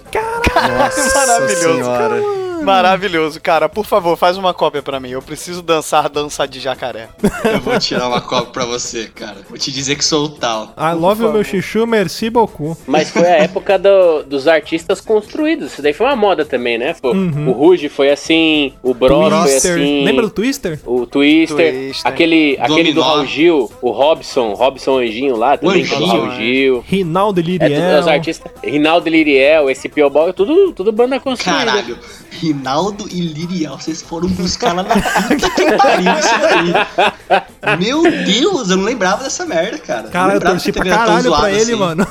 [0.79, 2.50] Nossa Maravilhoso, senhora.
[2.65, 3.69] Maravilhoso, cara.
[3.69, 5.11] Por favor, faz uma cópia pra mim.
[5.11, 7.09] Eu preciso dançar dança de jacaré.
[7.45, 9.37] Eu vou tirar uma cópia pra você, cara.
[9.49, 10.75] Vou te dizer que sou o tal.
[10.77, 12.77] I love you, meu chuchu, merci beaucoup.
[12.87, 15.73] Mas foi a época do- dos artistas construídos.
[15.73, 16.95] Isso daí foi uma moda também, né?
[17.01, 17.49] Pô, Uhum.
[17.49, 20.05] O Ruge foi assim, o Bros foi assim.
[20.05, 20.79] Lembra do Twister?
[20.87, 22.03] O Twister, Twister.
[22.11, 23.01] aquele, aquele do.
[23.01, 26.85] Raul Gil, o Robson, Robson Anjinho lá, também o Anjinho, Raul Gil.
[26.87, 28.01] Rinaldo É tudo Liriel.
[28.01, 28.53] os artistas.
[28.63, 31.65] Rinaldo Liriel, esse Pio Ball, tudo, tudo banda construída.
[31.65, 31.99] Caralho.
[32.55, 33.79] Rinaldo e Lirial.
[33.79, 37.77] Vocês foram buscar lá na puta que pariu isso daí.
[37.79, 40.09] Meu Deus, eu não lembrava dessa merda, cara.
[40.09, 41.75] Cara, eu torci pra caralho pra ele, assim.
[41.77, 42.07] mano.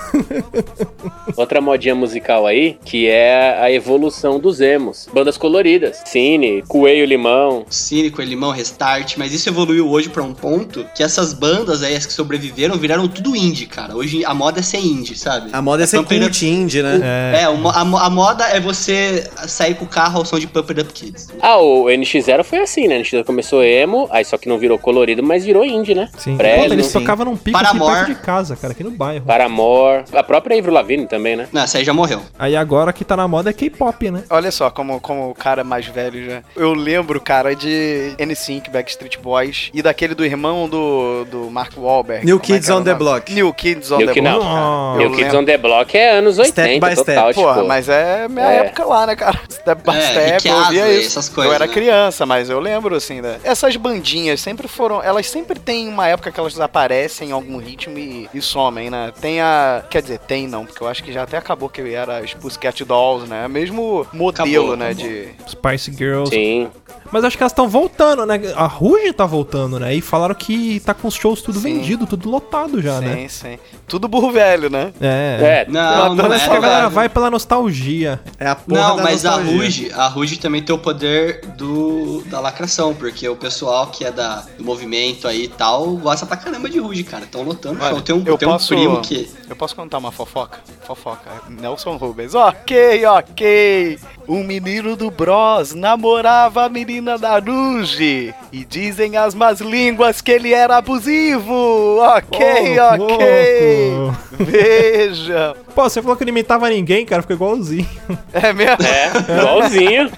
[1.35, 5.07] Outra modinha musical aí, que é a evolução dos emos.
[5.13, 6.01] Bandas coloridas.
[6.05, 7.65] Cine, Coelho Limão.
[7.69, 12.05] Cínico, Limão, Restart, mas isso evoluiu hoje pra um ponto que essas bandas aí, as
[12.05, 13.95] que sobreviveram, viraram tudo indie, cara.
[13.95, 15.49] Hoje a moda é ser indie, sabe?
[15.51, 16.99] A moda é ser cult indie, né?
[17.33, 17.41] É.
[17.43, 20.39] É, o mo- a, mo- a moda é você sair com o carro ao som
[20.39, 21.27] de Pump It Up Kids.
[21.41, 22.99] Ah, o NX0 foi assim, né?
[23.01, 26.09] NX0 começou emo, aí só que não virou colorido, mas virou indie, né?
[26.17, 26.37] Sim.
[26.37, 26.99] Fresno, Puta, eles sim.
[26.99, 27.95] tocavam num pico aqui Paramore.
[28.05, 29.25] perto de casa, cara, aqui no bairro.
[29.25, 30.03] Paramore.
[30.13, 31.47] A própria Avril Lavigne também, né?
[31.51, 32.21] Não, essa aí já morreu.
[32.37, 34.23] Aí agora que tá na moda é K-pop, né?
[34.29, 36.41] Olha só, como, como o cara mais velho já.
[36.55, 42.25] Eu lembro, cara, de NSYNC, Backstreet Boys e daquele do irmão do, do Mark Wahlberg.
[42.25, 42.93] New é Kids era on o the?
[42.93, 43.33] Block.
[43.33, 44.39] New Kids on New the Block.
[44.45, 44.95] não.
[44.95, 45.39] O Kids lembro.
[45.39, 47.33] on the Block é anos 80, Step by total, step.
[47.35, 47.67] Porra, tipo.
[47.67, 48.57] mas é minha É.
[48.57, 49.39] época lá, né, cara?
[49.49, 51.07] Step by É, step, Eu via Astley, isso.
[51.07, 51.73] essas coisas, eu era né?
[51.73, 53.39] criança, mas eu lembro, assim, né?
[53.43, 55.01] Essas bandinhas sempre foram...
[55.01, 59.11] Elas sempre têm uma época que elas aparecem em algum ritmo e, e somem, né?
[59.19, 59.83] Tem a...
[59.89, 62.83] Quer dizer, tem não, porque eu acho que já até acabou que era os Pussycat
[62.83, 63.47] Dolls, né?
[63.47, 65.09] Mesmo modelo, Acabou, né, acabou.
[65.09, 65.29] de...
[65.47, 66.29] Spice Girls.
[66.29, 66.69] Sim.
[67.11, 68.39] Mas acho que elas estão voltando, né?
[68.55, 69.95] A Ruge tá voltando, né?
[69.95, 71.75] E falaram que tá com os shows tudo Sim.
[71.75, 73.27] vendido, tudo lotado já, sim, né?
[73.27, 73.59] sim.
[73.87, 74.93] Tudo burro velho, né?
[75.01, 75.65] É.
[75.65, 78.19] É, Não, não Parece é, que a galera vai pela nostalgia.
[78.37, 79.63] É a porra Não, da mas a nostalgia.
[79.63, 84.11] Ruge, a Ruge também tem o poder do, da lacração, porque o pessoal que é
[84.11, 87.23] da, do movimento aí e tal gosta pra caramba de Ruge, cara.
[87.23, 88.01] Estão lotando show.
[88.01, 89.29] Tem um, eu tem um posso- primo que.
[89.49, 90.59] Eu posso contar uma fofoca?
[90.85, 91.29] Fofoca.
[91.49, 92.35] Nelson Rubens.
[92.35, 93.97] Ok, ok.
[94.27, 98.33] Um menino do Bros namorava a menina da Ruge.
[98.51, 101.97] E dizem as más línguas que ele era abusivo.
[101.99, 102.39] Ok,
[102.79, 103.91] Ô, ok.
[103.95, 104.17] louco.
[104.39, 105.55] Veja.
[105.75, 107.87] Pô, você falou que não imitava ninguém, cara, ficou igualzinho.
[108.33, 108.77] É mesmo?
[108.85, 109.98] é, igualzinho.
[109.99, 110.09] you?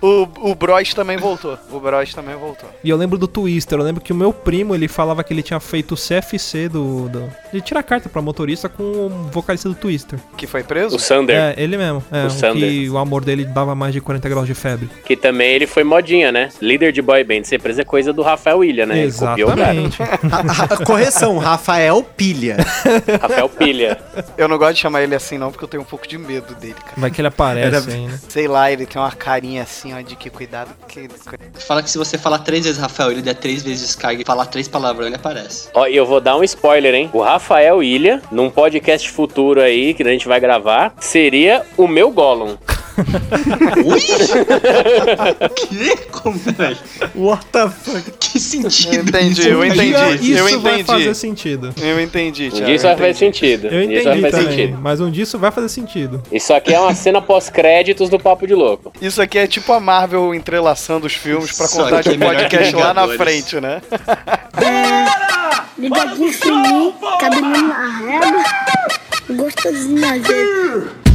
[0.00, 1.58] O, o Bros também voltou.
[1.70, 2.68] O Bros também voltou.
[2.82, 5.42] E eu lembro do Twister, eu lembro que o meu primo, ele falava que ele
[5.42, 7.08] tinha feito o CFC do...
[7.08, 10.18] do de tirar carta pra motorista com o vocalista do Twister.
[10.36, 10.96] Que foi preso?
[10.96, 12.02] O Sander, É, ele mesmo.
[12.10, 12.68] É, O o Sander.
[12.68, 14.88] que o amor dele dava mais de 40 graus de febre.
[15.04, 16.48] que também ele foi modinha, né?
[16.60, 17.44] Líder de boy band.
[17.44, 18.98] Sempre é coisa do Rafael Ilha, né?
[19.02, 19.74] Ele copiou o cara.
[19.74, 20.84] Exatamente.
[20.84, 22.56] Correção, Rafael Pilha.
[23.20, 23.98] Rafael Pilha.
[24.36, 26.54] Eu não gosto de chamar ele assim não, porque eu tenho um pouco de medo
[26.54, 26.94] dele, cara.
[26.96, 28.18] Vai que ele aparece Era- aí, né?
[28.28, 31.08] Sei lá, ele tem uma carinha assim, ó, de que cuidado que...
[31.60, 34.46] Fala que se você falar três vezes Rafael, ele der três vezes descarga e falar
[34.46, 35.68] três palavrões, ele aparece.
[35.74, 37.10] Ó, e eu vou dar um spoiler, hein?
[37.12, 42.10] O Rafael Ilha, num podcast futuro aí, que a gente vai gravar, seria o meu
[42.10, 42.56] Gollum.
[43.84, 44.00] Ui!
[45.54, 45.96] que?
[46.10, 46.76] Como, velho?
[47.14, 48.10] What the fuck?
[48.18, 49.08] Que sentido?
[49.08, 50.32] Entendi, isso, eu entendi.
[50.32, 50.84] Isso eu vai entendi.
[50.84, 51.74] fazer sentido.
[51.80, 52.66] Eu entendi, Um Thiago.
[52.66, 53.38] dia isso eu vai fazer entendi.
[53.38, 53.66] sentido.
[53.68, 54.78] Eu Um dia isso vai entendi fazer também, sentido.
[54.82, 56.22] mas um dia isso vai fazer sentido.
[56.32, 58.92] Isso aqui é uma cena pós-créditos do Papo de Louco.
[59.00, 62.74] Isso aqui é tipo a Marvel entrelaçando os filmes pra contar aqui de é podcast
[62.76, 63.80] lá na frente, né?
[65.78, 68.44] Ligadinho fininho, cabelinho na régua,
[69.30, 71.11] gostosinho na gente.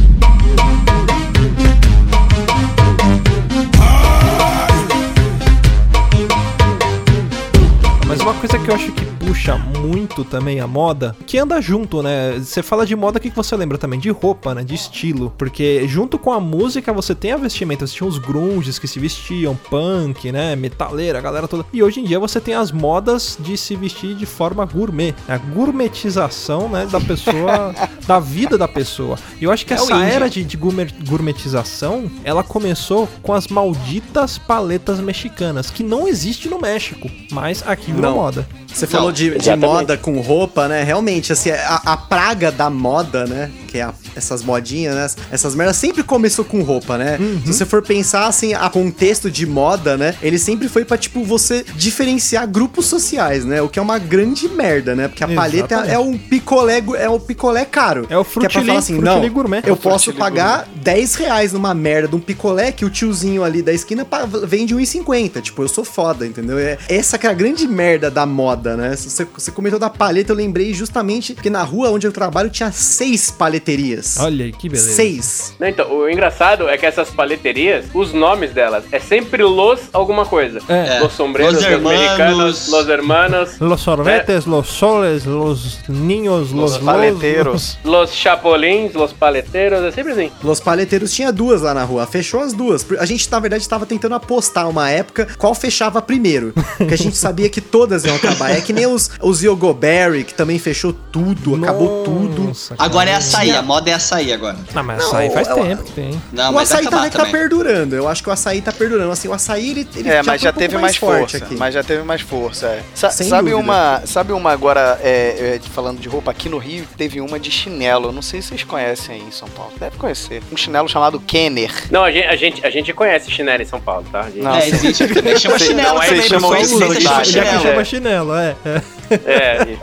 [8.08, 12.02] Mas uma coisa que eu acho que puxa muito também a moda, que anda junto,
[12.02, 12.38] né?
[12.38, 14.00] Você fala de moda, o que você lembra também?
[14.00, 14.64] De roupa, né?
[14.64, 15.32] De estilo.
[15.36, 17.86] Porque junto com a música você tem a vestimenta.
[17.86, 20.56] Você tinha os grunges que se vestiam, punk, né?
[20.56, 21.66] Metaleira, a galera toda.
[21.74, 25.14] E hoje em dia você tem as modas de se vestir de forma gourmet.
[25.28, 26.86] A gourmetização, né?
[26.90, 27.74] Da pessoa,
[28.08, 29.18] da vida da pessoa.
[29.38, 33.46] E eu acho que É essa era de, de gourmet- gourmetização, ela começou com as
[33.48, 38.48] malditas paletas mexicanas, que não existe no México, mas aqui virou moda.
[38.72, 40.84] Você falou de, de moda com roupa, né?
[40.84, 43.50] Realmente, assim, a, a praga da moda, né?
[43.66, 45.24] Que é a- essas modinhas, né?
[45.32, 47.18] Essas merdas sempre começou com roupa, né?
[47.44, 50.14] Se você for pensar, assim, a contexto de moda, né?
[50.22, 53.60] Ele sempre foi pra, tipo, você diferenciar grupos sociais, né?
[53.62, 55.08] O que é uma grande merda, né?
[55.08, 55.94] Porque a palheta Exatamente.
[55.94, 58.06] é um picolé, é um picolé caro.
[58.08, 59.62] É o que é pra falar assim, não, gourmet.
[59.66, 63.60] eu É posso pagar 10 reais numa merda de um picolé que o tiozinho ali
[63.60, 64.06] da esquina
[64.44, 65.42] vende 1,50.
[65.42, 66.58] Tipo, eu sou foda, entendeu?
[66.58, 68.96] É essa que é a grande merda da moda, né?
[68.96, 72.48] Se Você, você comentou da paleta, eu lembrei justamente que na rua onde eu trabalho
[72.48, 74.16] tinha seis paleterias.
[74.18, 74.94] Olha aí, que beleza.
[74.94, 75.54] Seis.
[75.60, 80.24] Não, então, o engraçado é que essas paleterias, os nomes delas, é sempre Los alguma
[80.24, 80.58] coisa.
[80.70, 81.00] É.
[81.00, 82.00] Los sombreros, Los los, hermanos.
[82.00, 87.78] mexicanos, los hermanos, Los sorvetes, los soles, los niños, los, Os paleteiros.
[87.84, 90.30] los chapolins, los paleteros, é sempre assim.
[90.42, 92.06] Los paleteiros tinha duas lá na rua.
[92.06, 92.84] Fechou as duas.
[92.98, 96.52] A gente, na verdade, estava tentando apostar uma época qual fechava primeiro.
[96.76, 98.50] Porque a gente sabia que todas iam acabar.
[98.50, 102.44] É que nem os, os Yogoberry, que também fechou tudo, acabou tudo.
[102.44, 104.56] Nossa, Agora é açaí, a moda é açaí agora.
[104.74, 106.22] Não, mas Não, açaí faz eu- tempo que tem.
[106.32, 107.32] Não, o açaí tá, tá também.
[107.32, 107.94] perdurando.
[107.96, 109.10] Eu acho que o açaí tá perdurando.
[109.12, 111.36] Assim, o açaí, ele, ele É, mas já um pouco teve mais, forte força.
[111.44, 111.56] aqui.
[111.56, 112.82] Mas já teve mais força, é.
[112.94, 113.58] Sa- Sem sabe dúvida.
[113.58, 117.50] uma, sabe uma agora, é, é, falando de roupa, aqui no Rio teve uma de
[117.50, 118.12] chinelo.
[118.12, 119.72] Não sei se vocês conhecem aí em São Paulo.
[119.78, 120.42] Deve conhecer.
[120.52, 121.72] Um chinelo chamado Kenner.
[121.90, 124.20] Não, a gente, a gente, a gente conhece chinelo em São Paulo, tá?
[124.20, 125.04] A gente- Não, É, existe.
[125.38, 126.08] Chama chinelo não, também.
[126.08, 127.52] vocês chamam isso de cidade, Já que né?
[127.58, 127.62] chinelo.
[127.70, 128.56] chama chinelo, é.
[128.64, 128.82] é.
[129.10, 129.78] É,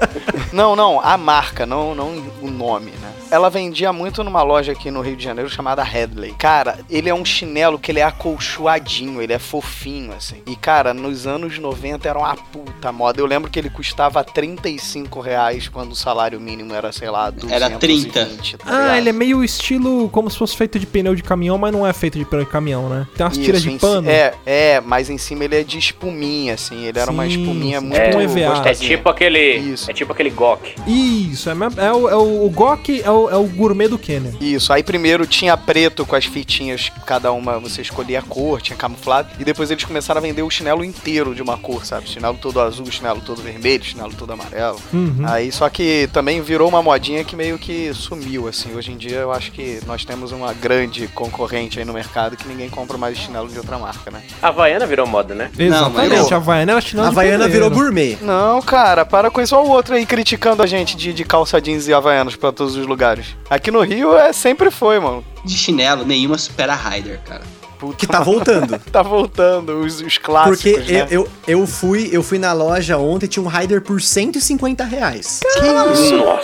[0.53, 3.11] Não, não, a marca, não, não o nome, né?
[3.31, 6.31] Ela vendia muito numa loja aqui no Rio de Janeiro chamada Headley.
[6.37, 10.43] Cara, ele é um chinelo que ele é acolchoadinho, ele é fofinho, assim.
[10.45, 13.19] E, cara, nos anos 90 era uma puta moda.
[13.19, 17.53] Eu lembro que ele custava 35 reais quando o salário mínimo era, sei lá, 220,
[17.63, 18.57] Era 30.
[18.59, 21.71] tá Ah, ele é meio estilo como se fosse feito de pneu de caminhão, mas
[21.71, 23.07] não é feito de pneu de caminhão, né?
[23.15, 24.09] Tem umas tiras Isso, de em pano.
[24.09, 26.85] É, é, mas em cima ele é de espuminha, assim.
[26.85, 28.69] Ele era uma Sim, espuminha sim, muito tipo um EVA.
[28.69, 29.55] é tipo aquele.
[29.55, 29.89] Isso.
[29.89, 30.75] É tipo aquele Gok.
[30.87, 33.97] Isso, é, mesmo- é o, é o, o Gok é o, é o gourmet do
[33.99, 34.33] Kenner.
[34.41, 38.75] Isso, aí primeiro tinha preto com as fitinhas, cada uma você escolhia a cor, tinha
[38.77, 42.09] camuflado, e depois eles começaram a vender o chinelo inteiro de uma cor, sabe?
[42.09, 44.79] Chinelo todo azul, chinelo todo vermelho, chinelo todo amarelo.
[44.93, 45.23] Uhum.
[45.25, 48.73] Aí só que também virou uma modinha que meio que sumiu, assim.
[48.75, 52.47] Hoje em dia eu acho que nós temos uma grande concorrente aí no mercado que
[52.47, 54.21] ninguém compra mais chinelo de outra marca, né?
[54.41, 55.49] A Havaiana virou moda, né?
[55.57, 58.17] Exatamente, mas- a Havaiana era chinelo A de Havaiana virou gourmet.
[58.21, 59.55] Não, cara, para com isso.
[59.55, 62.75] Olha o outro aí criticando a gente de, de calça jeans e havaianos pra todos
[62.75, 63.27] os lugares.
[63.49, 65.23] Aqui no Rio é sempre foi, mano.
[65.43, 67.41] De chinelo, nenhuma supera a Ryder, cara.
[67.77, 68.79] Puta, Que tá voltando.
[68.89, 71.07] tá voltando os, os clássicos, Porque né?
[71.11, 74.83] eu, eu, eu, fui, eu fui na loja ontem e tinha um Rider por 150
[74.85, 75.41] reais.
[75.57, 76.15] Nossa.
[76.15, 76.39] Mano,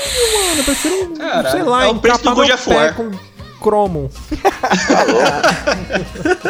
[0.57, 2.93] eu prefiro, Cara, sei lá, é o preço do God of War.
[2.95, 3.11] com
[3.61, 4.09] cromo.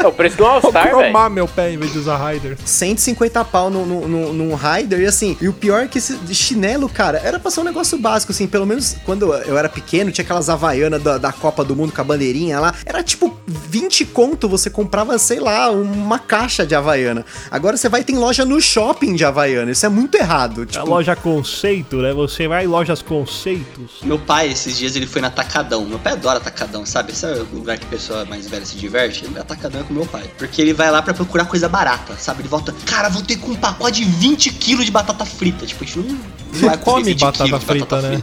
[0.02, 0.98] É o preço do All-Star, velho.
[0.98, 2.58] cromar meu pé em vez de usar Rider.
[2.64, 5.02] 150 pau num, num, num, num Rider.
[5.02, 7.98] E assim, e o pior é que esse chinelo, cara, era pra ser um negócio
[7.98, 8.48] básico, assim.
[8.48, 12.02] Pelo menos quando eu era pequeno, tinha aquelas Havaianas da, da Copa do Mundo com
[12.02, 12.74] a bandeirinha lá.
[12.86, 17.26] Era tipo 20 conto, você comprava, sei lá, uma caixa de Havaiana.
[17.50, 19.72] Agora você vai ter loja no shopping de Havaiana.
[19.72, 20.62] Isso é muito errado.
[20.64, 22.14] A Tipo, loja conceito, né?
[22.14, 23.92] Você vai em lojas conceitos.
[24.04, 25.86] Meu pai, esses dias, ele foi no Atacadão.
[25.86, 27.01] Meu pai adora Atacadão, sabe?
[27.10, 29.26] Esse é o lugar que a pessoa mais velha se diverte.
[29.40, 30.24] Atacadão é com meu pai.
[30.38, 32.42] Porque ele vai lá pra procurar coisa barata, sabe?
[32.42, 35.66] Ele volta, cara, vou ter com um pacote de 20 quilos de batata frita.
[35.66, 36.06] Tipo, a gente não,
[36.54, 38.22] não vai come 20 batata frita, né?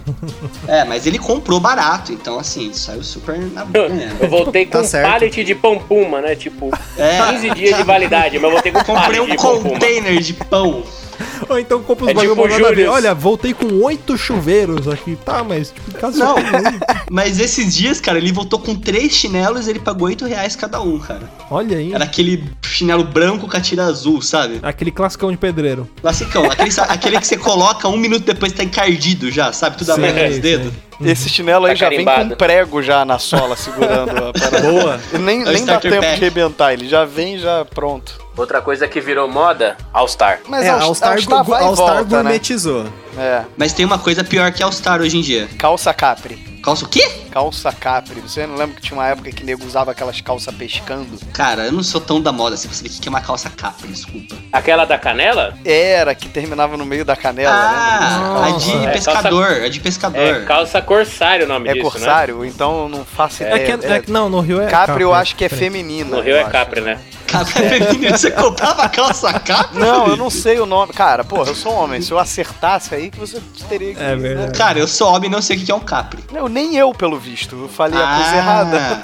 [0.67, 4.17] É, mas ele comprou barato, então assim, saiu super na boa, né?
[4.21, 6.35] Eu voltei com Tá um pallet de pão puma, né?
[6.35, 7.19] Tipo, É.
[7.33, 9.71] 15 dias de validade, mas eu voltei com um Comprei pallet um de pão puma.
[9.71, 10.83] container de pão.
[11.49, 12.89] Ou então compra os É bagulho tipo nada a ver.
[12.89, 15.17] Olha, voltei com oito chuveiros aqui.
[15.17, 16.37] Tá, mas tipo, em casa Não.
[17.11, 20.81] Mas esses dias, cara, ele voltou com três chinelos e ele pagou 8 reais cada
[20.81, 21.31] um, cara.
[21.51, 21.93] Olha aí.
[21.93, 24.59] Era aquele chinelo branco com a tira azul, sabe?
[24.63, 25.89] Aquele classicão de pedreiro.
[26.01, 29.79] Classicão, aquele, aquele que você coloca um minuto depois tá encardido já, sabe?
[29.79, 30.73] Tudo amarelo nos dedos.
[31.01, 32.31] Esse chinelo aí Tá já vem carimbado.
[32.31, 34.61] com prego já na sola, segurando a parada.
[34.71, 35.01] Boa.
[35.15, 36.07] E nem, nem dá tempo pack.
[36.19, 38.19] de arrebentar, ele já vem já pronto.
[38.37, 40.41] Outra coisa que virou moda, All-Star.
[40.49, 42.09] Mas é, All- All-Star All-Star vai e All Star volta, né?
[42.23, 42.87] gourmetizou.
[43.17, 45.49] É, Mas tem uma coisa pior que All-Star hoje em dia.
[45.59, 46.37] calça capri.
[46.63, 47.09] Calça o quê?
[47.39, 48.21] Calça capri.
[48.21, 51.17] Você não lembra que tinha uma época que nego usava aquelas calças pescando?
[51.33, 53.49] Cara, eu não sou tão da moda assim pra saber o que é uma calça
[53.49, 54.35] capri, desculpa.
[54.53, 55.55] Aquela da canela?
[55.65, 60.19] Era, que terminava no meio da canela, Ah, a de É, pescador, a de pescador.
[60.21, 61.69] É calça corsário o nome?
[61.69, 61.91] É disso, né?
[61.93, 62.45] corsário?
[62.45, 63.79] Então eu não faço É, ideia.
[63.79, 64.67] que, é, que- não, no Rio é.
[64.67, 65.73] capri eu acho que é diferente.
[65.73, 66.17] feminina.
[66.17, 66.51] No Rio é acho.
[66.51, 66.99] Capri, né?
[67.29, 69.79] Capri feminino, você comprava calça capri?
[69.79, 70.93] Não, eu não sei o nome.
[70.93, 72.01] Cara, porra, eu sou homem.
[72.01, 74.03] Se eu acertasse aí, que você teria que.
[74.03, 74.59] É verdade.
[74.59, 76.25] Cara, eu sou homem e não sei o que é um capri.
[76.33, 77.28] Não, nem eu, pelo visto.
[77.53, 78.17] Eu falei a Ah.
[78.17, 79.01] coisa errada.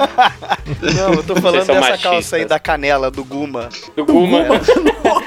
[0.94, 2.02] Não, eu tô falando dessa machistas.
[2.02, 3.68] calça aí da canela, do Guma.
[3.96, 4.38] Do Guma.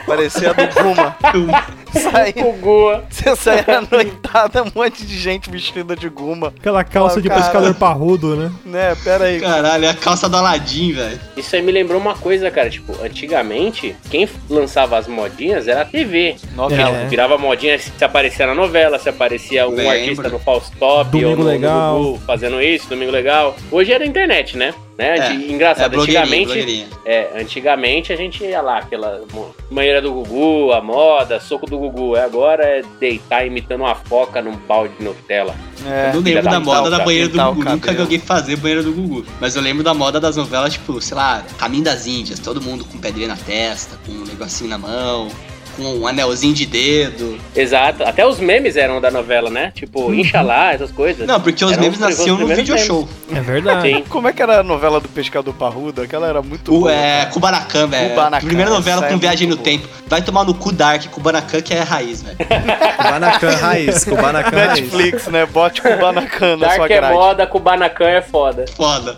[0.06, 1.16] Parecia do Guma.
[2.00, 3.04] Saí, O Gua.
[3.10, 6.54] você saía à noitada, um monte de gente vestida de Guma.
[6.60, 7.42] Aquela calça Ah, de cara.
[7.42, 8.52] pescador parrudo, né?
[8.66, 9.40] Né, pera aí.
[9.40, 11.20] Caralho, é a calça do Aladim, velho.
[11.36, 12.70] Isso aí me lembrou uma coisa, cara.
[12.70, 16.36] Tipo, antigamente, quem lançava as modinhas era a TV.
[16.56, 16.98] Novela.
[16.98, 17.06] É.
[17.08, 21.38] Virava modinha se aparecia na novela, se aparecia algum artista no False Top Domingo ou
[21.38, 22.00] no, Legal.
[22.00, 23.56] no Gugu fazendo isso, Domingo Legal.
[23.72, 24.74] Hoje é da internet, né?
[24.98, 25.18] Né?
[25.20, 26.88] É, engraçado, é, antigamente, blogueirinha.
[27.06, 29.22] é, antigamente a gente ia lá, aquela
[29.70, 32.16] banheira do Gugu, a moda, soco do Gugu.
[32.16, 35.56] É, Agora é deitar imitando uma foca num balde de Nutella.
[35.86, 36.10] É.
[36.10, 37.64] Eu não lembro da da moda da banheira do Gugu.
[37.64, 39.26] Nunca vi alguém fazer banheira do Gugu.
[39.40, 42.40] Mas eu lembro da moda das novelas, tipo, sei lá, Caminho das Índias.
[42.40, 45.30] Todo mundo com pedrinha na testa, com um negocinho na mão.
[45.78, 47.38] Com um anelzinho de dedo.
[47.56, 48.04] Exato.
[48.04, 49.72] Até os memes eram da novela, né?
[49.74, 51.28] Tipo, Inxalá, essas coisas.
[51.28, 52.86] Não, porque os Eram memes nasciam no video memes.
[52.88, 53.08] show.
[53.32, 53.94] É verdade.
[53.94, 54.04] Sim.
[54.10, 56.02] Como é que era a novela do Pescador Parrudo?
[56.02, 57.30] Aquela era muito O, boa, é, cara.
[57.32, 58.10] Kubanacan, velho.
[58.10, 59.88] Kubanacan, Primeira novela com é viagem no tempo.
[60.08, 62.38] Vai tomar no cu Dark, Kubanacan que é raiz, velho.
[62.98, 64.82] Kubanacan raiz, Kubanacan raiz.
[64.82, 65.46] Netflix, né?
[65.46, 67.13] Bote Kubanacan na sua Dark é grade.
[67.13, 68.66] moda, Kubanacan é foda.
[68.76, 69.16] Foda.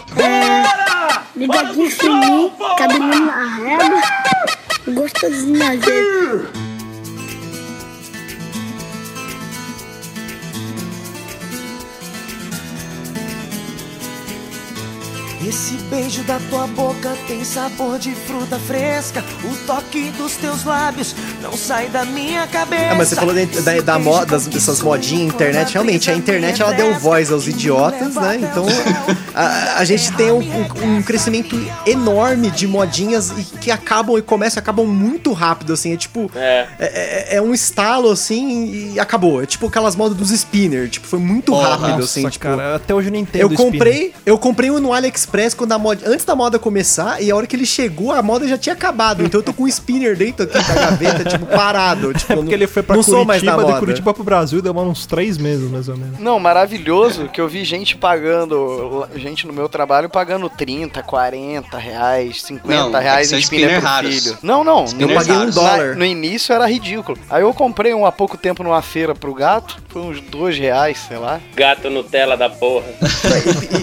[1.89, 4.01] Fininho, cabelinho na
[4.89, 6.69] na jeito.
[15.47, 19.23] Esse beijo da tua boca tem sabor de fruta fresca.
[19.43, 22.91] O toque dos teus lábios não sai da minha cabeça.
[22.91, 25.73] Ah, mas você falou da, da, da moda, dessas modinhas internet.
[25.73, 28.35] Realmente, a internet ela deu voz aos idiotas, né?
[28.35, 28.65] Então
[29.41, 34.21] a, a gente tem um, um- um crescimento enorme de modinhas e que acabam e
[34.21, 35.93] começam, acabam muito rápido, assim.
[35.93, 36.29] É tipo.
[36.35, 36.67] É.
[36.79, 36.85] É,
[37.33, 39.41] é- é um estalo assim e acabou.
[39.41, 40.89] É tipo aquelas modas dos spinner.
[40.89, 41.75] Tipo, foi muito Porra.
[41.75, 42.21] rápido, assim.
[42.23, 43.71] Nossa, tipo, cara, até hoje eu não entendo eu spinner.
[43.71, 47.35] comprei, eu comprei um no AliExpress quando a moda, antes da moda começar, e a
[47.35, 49.23] hora que ele chegou, a moda já tinha acabado.
[49.23, 52.13] Então eu tô com um spinner dentro aqui da gaveta, tipo, parado.
[52.19, 53.79] Tipo, É porque ele foi pra não sou mais Curitiba, da de moda.
[53.79, 56.19] Curitiba pro Brasil demora uns três meses, mais ou menos.
[56.19, 62.41] Não, maravilhoso que eu vi gente pagando, gente no meu trabalho pagando 30, 40 reais,
[62.43, 64.37] 50 Não, é reais são em spinner spinner pro filho.
[64.41, 64.85] Não, não.
[64.85, 65.55] Spinner no- paguei um raros.
[65.55, 65.87] dólar.
[65.89, 67.17] Na- no início era ridículo.
[67.29, 70.97] Aí eu comprei um há pouco tempo numa feira pro gato, foi uns dois reais,
[71.07, 71.39] sei lá.
[71.55, 72.85] Gato Nutella da porra.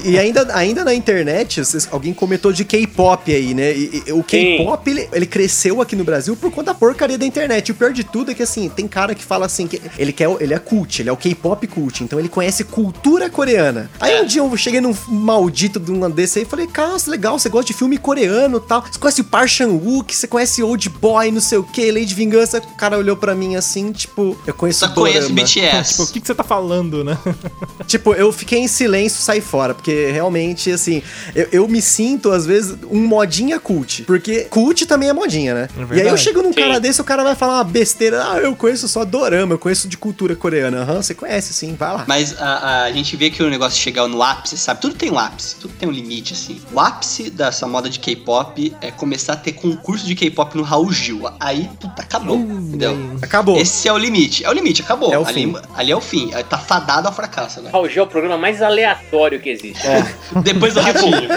[0.05, 3.73] E, e ainda, ainda na internet, alguém comentou de K-pop aí, né?
[3.73, 7.25] E, e o K-pop, ele, ele cresceu aqui no Brasil por conta da porcaria da
[7.27, 7.69] internet.
[7.69, 10.13] E o pior de tudo é que, assim, tem cara que fala assim, que ele,
[10.13, 13.91] quer, o- ele é cult, ele é o K-pop cult, então ele conhece cultura coreana.
[14.01, 14.95] Aí um dia eu cheguei num
[15.37, 18.83] maldito de um desse aí falei, cara, legal, você gosta de filme coreano e tal.
[18.83, 22.59] Você conhece o Park Chan-wook, você conhece Old Boy, não sei o que, Lady Vingança.
[22.59, 25.33] O cara olhou pra mim assim, tipo, eu conheço Só conheço.
[25.33, 25.90] BTS.
[25.90, 27.18] Tipo, o que, que você tá falando, né?
[27.87, 31.03] Tipo, eu fiquei em silêncio, saí fora, porque realmente, assim,
[31.35, 34.03] eu, eu me sinto, às vezes, um modinha cult.
[34.03, 35.68] Porque cult também é modinha, né?
[35.92, 36.61] e aí eu chego num Sim.
[36.61, 39.87] cara desse, o cara vai falar uma besteira, ah, eu conheço só dorama, eu conheço
[39.87, 40.79] de cultura coreana.
[40.79, 42.05] Aham, você conhece sim, vai lá.
[42.09, 44.81] Mas a, a gente vê que o negócio chegar no ápice, sabe?
[44.81, 46.61] Tudo tem um ápice, tudo tem um limite, assim.
[46.73, 50.93] O ápice dessa moda de K-pop é começar a ter concurso de K-pop no Raul
[50.93, 51.23] Gil.
[51.39, 52.97] Aí, puta, acabou, entendeu?
[53.23, 53.57] Acabou.
[53.59, 54.45] Esse é o limite.
[54.45, 55.12] É o limite, acabou.
[55.12, 55.57] É o ali, fim.
[55.77, 56.33] ali é o fim.
[56.35, 57.73] Aí Tá fadado ao fracasso agora.
[57.73, 59.83] Raul Gil é o programa mais aleatório que existe.
[60.45, 61.29] Depois do Ratinho.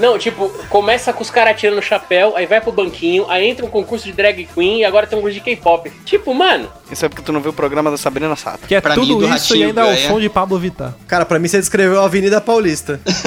[0.00, 3.64] Não, tipo, começa com os caras tirando o chapéu, aí vai pro banquinho, aí entra
[3.64, 5.92] um concurso de drag queen e agora tem um concurso de K-pop.
[6.04, 8.66] Tipo, mano, Isso é porque tu não viu o programa da Sabrina Sato.
[8.66, 10.58] Que é Pra mim, tudo do isso e Ratinho ainda é o som de Pablo
[10.58, 10.94] Vittar.
[11.06, 13.00] Cara, pra mim você descreveu a Avenida Paulista.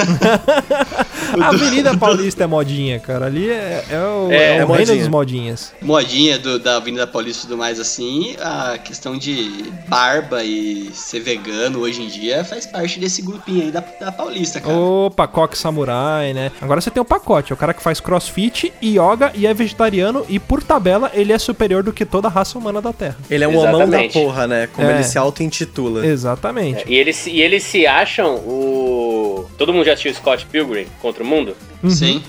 [1.40, 3.26] A Avenida Paulista é modinha, cara.
[3.26, 4.96] Ali é, é o, É, é, é o reino modinha.
[4.98, 5.72] dos modinhas.
[5.82, 11.20] Modinha do- da Avenida Paulista e tudo mais assim, a questão de barba e ser
[11.20, 14.74] vegano hoje em dia faz parte desse grupinho aí da, da Paulista, cara.
[14.76, 16.50] Opa, coque samurai, né?
[16.60, 17.52] Agora você tem o pacote.
[17.52, 20.24] É o cara que faz crossfit, yoga e é vegetariano.
[20.28, 23.16] E por tabela, ele é superior do que toda a raça humana da Terra.
[23.30, 24.68] Ele é um homão da porra, né?
[24.72, 24.94] Como É.
[24.94, 26.06] ele se auto-intitula.
[26.06, 26.84] Exatamente.
[26.86, 29.46] e eles, e eles se acham o.
[29.56, 31.56] Todo mundo já assistiu Scott Pilgrim contra o mundo?
[31.88, 32.22] Sim.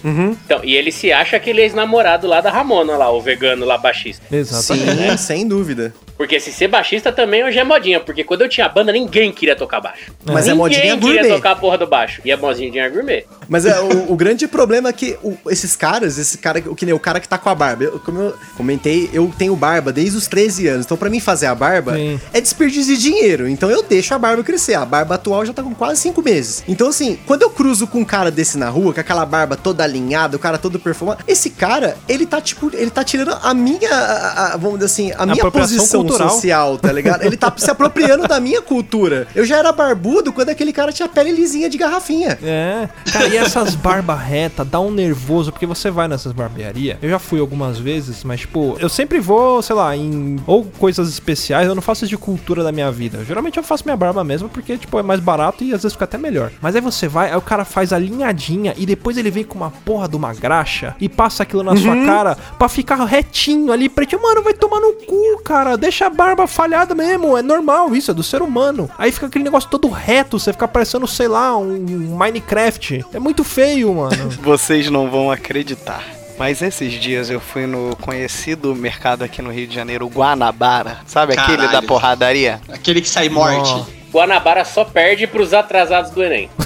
[0.45, 4.23] Então, e ele se acha aquele ex-namorado lá da Ramona, lá, o vegano lá baixista.
[4.35, 5.11] Exatamente.
[5.11, 5.93] Sim, sem dúvida.
[6.19, 9.55] Porque se ser baixista também hoje é modinha, porque quando eu tinha banda, ninguém queria
[9.55, 10.11] tocar baixo.
[10.25, 11.29] Mas é ninguém modinha queria gourmet.
[11.29, 12.21] tocar a porra do baixo.
[12.25, 13.23] E é modinha gourmet.
[13.47, 16.85] Mas é, o, o grande problema é que o- esses caras, esse cara, o que
[16.85, 19.93] nem o cara que tá com a barba, eu, como eu comentei, eu tenho barba
[19.93, 20.85] desde os 13 anos.
[20.85, 22.19] Então, pra mim fazer a barba Sim.
[22.33, 23.47] é desperdício de dinheiro.
[23.47, 24.73] Então, eu deixo a barba crescer.
[24.73, 26.65] A barba atual já tá com quase 5 meses.
[26.67, 29.85] Então, assim, quando eu cruzo com um cara desse na rua, com aquela barba toda
[29.85, 33.89] alinhada, o cara todo perfumado, esse cara, ele tá, tipo, ele tá tirando a minha,
[33.89, 36.29] a- a- vamos dizer assim, a minha Apropriação posição cultural.
[36.29, 37.23] social, tá ligado?
[37.23, 39.27] Ele tá se apropriando da minha cultura.
[39.35, 42.37] Eu já era barbudo quando aquele cara tinha pele lisinha de garrafinha.
[42.43, 42.89] É.
[43.11, 46.97] Cara, e essas barbas reta dá um nervoso, porque você vai nessas barbearias.
[47.01, 50.37] Eu já fui algumas vezes, mas, tipo, eu sempre vou, sei lá, em.
[50.45, 53.23] Ou coisas especiais, eu não faço isso de cultura da minha vida.
[53.25, 56.05] Geralmente eu faço minha barba mesmo, porque, tipo, é mais barato e às vezes fica
[56.05, 56.51] até melhor.
[56.61, 59.71] Mas aí você vai, aí o cara faz alinhadinha e depois ele vem com uma
[59.71, 64.21] porra de uma graxa e passa aquilo na sua cara pra ficar retinho ali, pretinho.
[64.21, 65.77] Mano, vai tomar no cu, cara.
[65.77, 67.37] Deixa a barba falhada mesmo.
[67.37, 68.89] É normal isso, é do ser humano.
[68.97, 73.05] Aí fica aquele negócio todo reto, você fica parecendo, sei lá, um Minecraft.
[73.13, 74.29] É muito feio, mano.
[74.41, 76.03] Vocês não vão acreditar.
[76.37, 80.99] Mas esses dias eu fui no conhecido mercado aqui no Rio de Janeiro, Guanabara.
[81.05, 81.71] Sabe aquele Caralho.
[81.73, 82.61] da porradaria?
[82.71, 83.69] Aquele que sai morte.
[83.69, 83.98] Ó.
[84.11, 86.49] Guanabara só perde pros atrasados do Enem.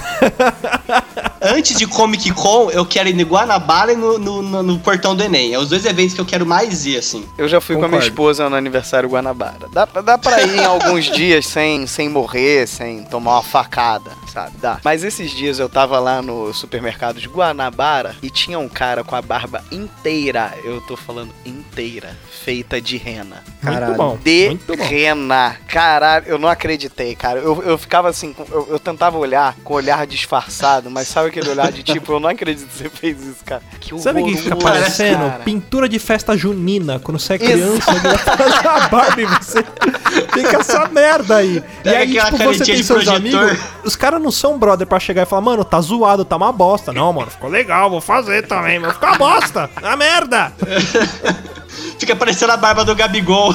[1.40, 5.14] Antes de Comic Con, eu quero ir no Guanabara e no, no, no- no Portão
[5.14, 5.52] do Enem.
[5.52, 7.28] É os dois eventos que eu quero mais ir, assim.
[7.36, 8.06] Eu já fui com a minha Concordo.
[8.08, 9.68] esposa no aniversário Guanabara.
[9.70, 14.52] Dá, dá pra ir em alguns dias sem, sem morrer, sem tomar uma facada, sabe?
[14.56, 14.78] Dá.
[14.82, 19.14] Mas esses dias eu tava lá no supermercado de Guanabara e tinha um cara com
[19.14, 23.42] a barba inteira, eu tô falando inteira, feita de rena.
[23.60, 23.86] Caralho.
[23.88, 24.18] Muito bom.
[24.24, 24.82] De Muito bom.
[24.82, 25.56] rena.
[25.68, 27.33] Caralho, eu não acreditei, cara.
[27.38, 31.70] Eu, eu ficava assim, eu, eu tentava olhar com olhar disfarçado, mas sabe aquele olhar
[31.72, 33.62] de tipo, eu não acredito que você fez isso, cara.
[33.80, 35.28] Que Sabe o que fica parecendo?
[35.30, 35.44] cara.
[35.44, 36.98] Pintura de festa junina.
[36.98, 39.64] Quando você é criança, fazer a barba e você
[40.32, 41.62] fica essa merda aí.
[41.84, 43.16] E aí, tipo, você tem seus projetor.
[43.16, 43.64] amigos.
[43.84, 46.92] Os caras não são brother pra chegar e falar, mano, tá zoado, tá uma bosta.
[46.92, 49.70] Não, mano, ficou legal, vou fazer também, mas ficou uma bosta.
[49.80, 50.52] Uma merda.
[51.98, 53.54] Fica parecendo a barba do Gabigol.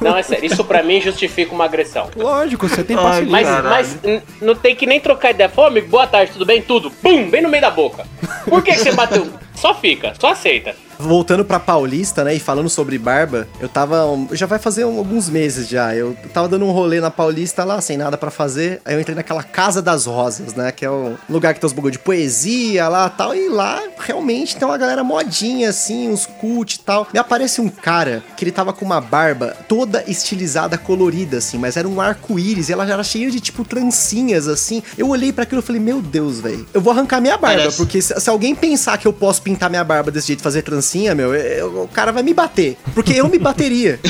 [0.00, 2.08] Não, é sério, isso pra mim justifica uma agressão.
[2.16, 3.30] Lógico, você tem paciência.
[3.30, 3.98] Mas, mas
[4.40, 5.48] não tem que nem trocar ideia.
[5.48, 6.62] Fala, amigo, boa tarde, tudo bem?
[6.62, 6.90] Tudo.
[6.90, 8.06] Pum, bem no meio da boca.
[8.48, 9.26] Por que, que você bateu?
[9.54, 10.74] Só fica, só aceita.
[10.98, 14.04] Voltando pra Paulista, né, e falando sobre barba, eu tava.
[14.06, 15.94] um- Já vai fazer um- alguns meses já.
[15.94, 18.80] Eu tava dando um rolê na Paulista lá, sem nada pra fazer.
[18.84, 20.72] Aí eu entrei naquela Casa das Rosas, né?
[20.72, 23.34] Que é o lugar que tem os bagulho de poesia lá tal.
[23.34, 27.06] E lá realmente tem uma galera modinha, assim, uns cult e tal.
[27.12, 31.76] Me aparece um cara que ele tava com uma barba toda estilizada, colorida, assim, mas
[31.76, 34.82] era um arco-íris e ela já era cheia de, tipo, trancinhas, assim.
[34.98, 36.66] Eu olhei pra aquilo e falei, meu Deus, velho.
[36.72, 37.76] Eu vou arrancar minha barba, Parece.
[37.76, 40.85] porque se, se alguém pensar que eu posso pintar minha barba desse jeito, fazer trancinha,
[41.14, 42.76] meu, eu- o cara vai me bater.
[42.94, 43.98] Porque eu me bateria.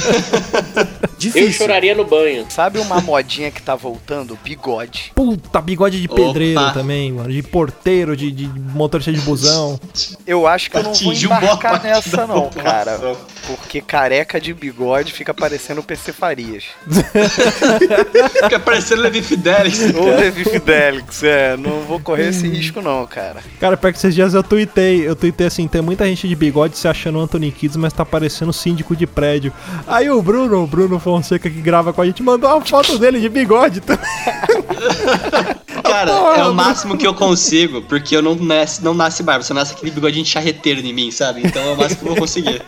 [1.17, 1.53] Eu Difícil.
[1.55, 2.45] choraria no banho.
[2.51, 4.39] Sabe uma modinha que tá voltando?
[4.45, 5.13] Bigode.
[5.15, 6.15] Puta, bigode de Opa.
[6.15, 7.31] pedreiro também, mano.
[7.33, 9.81] De porteiro, de, de motorista de busão.
[10.27, 13.17] Eu acho que eu não vou embarcar nessa não, cara.
[13.47, 16.65] Porque careca de bigode fica parecendo o PC Farias.
[18.43, 19.95] Fica parecendo Levi Fidelis.
[19.95, 21.57] Ou Levi Fidelix, é.
[21.57, 23.41] Não vou correr esse risco não, cara.
[23.61, 25.07] Cara, pior que esses dias eu tuitei.
[25.09, 28.53] Eu tuitei assim: tem muita gente de bigode se achando Anthony Kids, mas tá parecendo
[28.53, 29.53] síndico de prédio.
[29.87, 33.21] Aí o Bruno, o Bruno Fonseca que grava com a gente, mandou uma foto dele
[33.21, 34.07] de bigode também.
[35.87, 39.43] Cara, Porra, é o máximo que eu consigo, porque eu não nasce, não nasce barba,
[39.43, 41.43] só nasce aquele bigodinho de charreteiro em mim, sabe?
[41.45, 42.63] Então é o máximo que eu vou conseguir.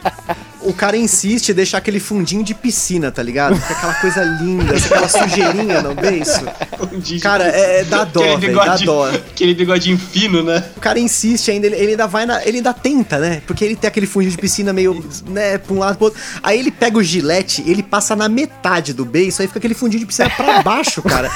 [0.60, 3.56] O cara insiste em deixar aquele fundinho de piscina, tá ligado?
[3.56, 6.44] Fica aquela coisa linda, aquela sujeirinha no beiço.
[7.22, 9.08] Cara, é, é dá dó, aquele velho, dá bigodinho, dó.
[9.08, 10.62] aquele bigodinho fino, né?
[10.76, 12.44] O cara insiste ainda, ele, ele ainda vai na.
[12.44, 13.40] Ele ainda tenta, né?
[13.46, 16.20] Porque ele tem aquele fundinho de piscina meio, né, pra um lado pro outro.
[16.42, 20.00] Aí ele pega o gilete, ele passa na metade do beiço, aí fica aquele fundinho
[20.00, 21.30] de piscina pra baixo, cara.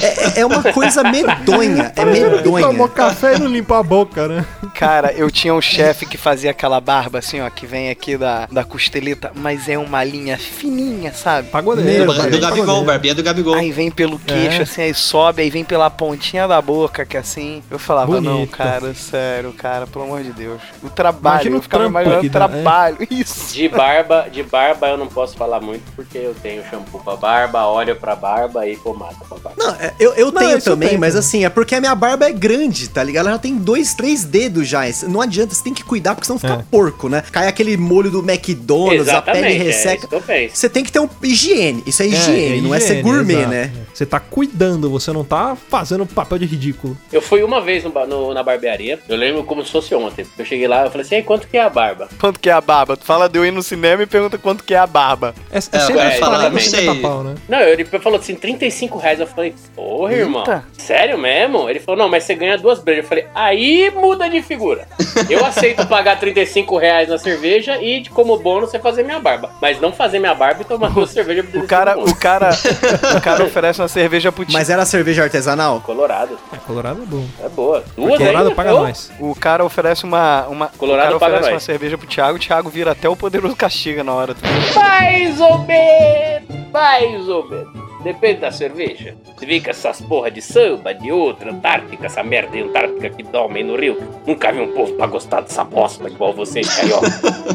[0.00, 2.88] É, é- é uma coisa medonha, é Tomou medonha.
[2.88, 4.44] café e não limpou a boca, né?
[4.74, 8.46] Cara, eu tinha um chefe que fazia aquela barba assim, ó, que vem aqui da,
[8.50, 11.48] da costeleta, mas é uma linha fininha, sabe?
[11.48, 12.06] Pagodeiro.
[12.06, 12.46] Do, pagodeiro.
[12.46, 13.54] Gabigol, barbinha do Gabigol.
[13.54, 14.62] Aí vem pelo queixo, É.
[14.62, 17.62] assim, aí sobe, aí vem pela pontinha da boca, que assim.
[17.70, 20.60] Eu falava, não, cara, sério, cara, pelo amor de Deus.
[20.82, 22.30] O trabalho, Imagina eu o ficava imaginando o dá, é.
[22.48, 22.98] trabalho.
[23.10, 23.54] Isso.
[23.54, 27.66] De barba, de barba eu não posso falar muito porque eu tenho shampoo pra barba,
[27.66, 29.54] óleo pra barba e pomada pra barba.
[29.64, 31.94] Não, é, eu, eu Não, tenho eu também, tenho mas assim, é porque a minha
[31.94, 33.26] barba é grande, tá ligado?
[33.26, 34.82] Ela já tem dois, três dedos já.
[35.08, 36.64] Não adianta, você tem que cuidar, porque senão fica É.
[36.70, 37.22] porco, né?
[37.32, 40.08] Cai aquele molho do McDonald's, a pele Exatamente, é resseca.
[40.10, 40.56] eu penso.
[40.56, 41.82] Você tem que ter um higiene.
[41.86, 43.50] Isso é higiene, não é ser higiene, gourmet, exato.
[43.50, 43.72] né?
[43.94, 46.96] Você tá cuidando, você não tá fazendo papel de ridículo.
[47.12, 50.24] Eu fui uma vez no no- na barbearia, eu lembro como se fosse ontem.
[50.38, 52.08] Eu cheguei lá, eu falei assim, "Ei, quanto que é a barba?
[52.20, 52.96] Quanto que é a barba?
[52.96, 55.34] Tu fala de eu ir no cinema e pergunta quanto que é a barba.
[55.50, 57.02] É, é É, sempre eu ia uns falar, 40, não 50 sei.
[57.02, 57.34] pau, né?
[57.48, 59.18] Não, ele falou assim, 35 reais.
[59.20, 60.40] Eu falei, porra, irmão.
[60.40, 60.64] Eita.
[60.76, 61.68] Sério mesmo?
[61.70, 63.04] Ele falou, não, mas você ganha duas brejas.
[63.04, 64.86] Eu falei, aí muda de figura.
[65.30, 69.50] Eu aceito pagar 35 reais na cerveja e de- como bônus você fazer minha barba.
[69.60, 72.50] Mas não fazer minha barba e tomar duas cervejas por O cara, 35 o cara,
[73.16, 74.44] o cara oferece uma cerveja pro.
[74.50, 75.80] Mas era cerveja artesanal?
[75.82, 76.38] Colorado.
[76.52, 77.24] É, Colorado é bom.
[77.44, 77.84] É boa.
[77.96, 78.80] Duas Colorado ainda, paga pô.
[78.82, 79.12] mais.
[79.20, 80.46] O cara oferece uma.
[80.48, 81.62] uma Colorado o cara paga oferece uma nós.
[81.62, 84.34] cerveja pro Thiago, o Thiago vira até o poderoso castiga na hora.
[84.74, 87.87] Mais ou menos, mais ou menos.
[88.02, 89.16] Depende da cerveja.
[89.24, 93.22] Você vê que essas porra de samba, de outra, Antártica, essa merda de Antártica que
[93.24, 93.96] dorme no Rio.
[94.26, 97.08] Nunca vi um povo pra gostar dessa bosta igual vocês, carioca.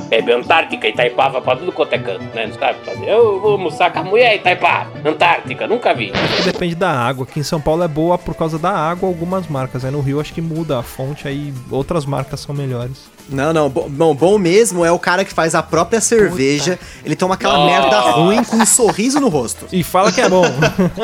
[0.09, 2.47] Bebe Antártica e Itaipava pra tudo quanto é canto, né?
[2.47, 3.07] Não sabe fazer.
[3.07, 4.91] Eu vou almoçar com a mulher Itaipava.
[5.07, 6.11] Antártica, nunca vi.
[6.43, 7.25] Depende da água.
[7.29, 9.85] Aqui em São Paulo é boa por causa da água algumas marcas.
[9.85, 13.12] Aí no Rio acho que muda a fonte, aí outras marcas são melhores.
[13.29, 13.69] Não, não.
[13.69, 16.79] Bom, bom, bom mesmo é o cara que faz a própria cerveja.
[17.05, 17.65] Ele toma aquela Nossa.
[17.81, 19.65] merda ruim com um sorriso no rosto.
[19.71, 20.43] E fala que é bom.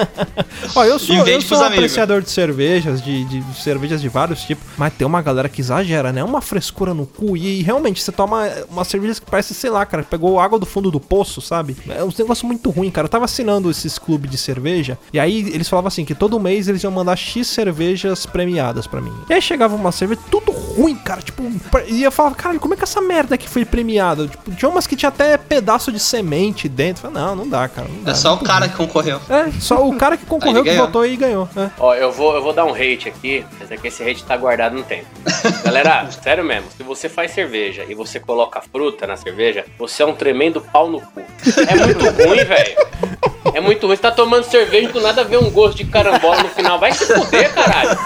[0.76, 1.78] Ó, eu sou, E eu sou um amigos.
[1.78, 6.12] apreciador de cervejas, de, de cervejas de vários tipos, mas tem uma galera que exagera,
[6.12, 6.24] né?
[6.24, 10.04] Uma frescura no cu e, realmente você toma uma cerveja que parece, sei lá, cara,
[10.04, 11.76] pegou água do fundo do poço, sabe?
[11.90, 13.06] É um negócio muito ruim, cara.
[13.06, 16.68] Eu tava assinando esses clubes de cerveja e aí eles falavam assim que todo mês
[16.68, 19.14] eles iam mandar X cervejas premiadas pra mim.
[19.30, 21.44] E aí chegava uma cerveja tudo ruim, cara, tipo,
[21.88, 24.28] e eu falava, caralho, como é que essa merda aqui foi premiada?
[24.28, 27.08] Tipo, tinha umas que tinha até pedaço de semente dentro.
[27.08, 27.88] Eu falei, não, não dá, cara.
[27.88, 29.20] Não dá, É só o cara que concorreu.
[29.30, 31.48] é, só o cara que concorreu, que votou e ganhou.
[31.56, 31.70] É.
[31.80, 34.36] Ó, eu vou, eu vou dar um hate aqui, mas é que esse hate tá
[34.38, 35.06] guardado no tempo.
[35.64, 40.06] Galera, sério mesmo, se você faz cerveja e você coloca fruta na cerveja, você é
[40.06, 41.22] um tremendo pau no cu.
[41.68, 42.76] É muito ruim, velho.
[43.54, 43.96] É muito ruim.
[43.96, 46.80] Você tá tomando cerveja e do nada vê um gosto de carambola no final.
[46.80, 47.98] Vai se fuder, caralho.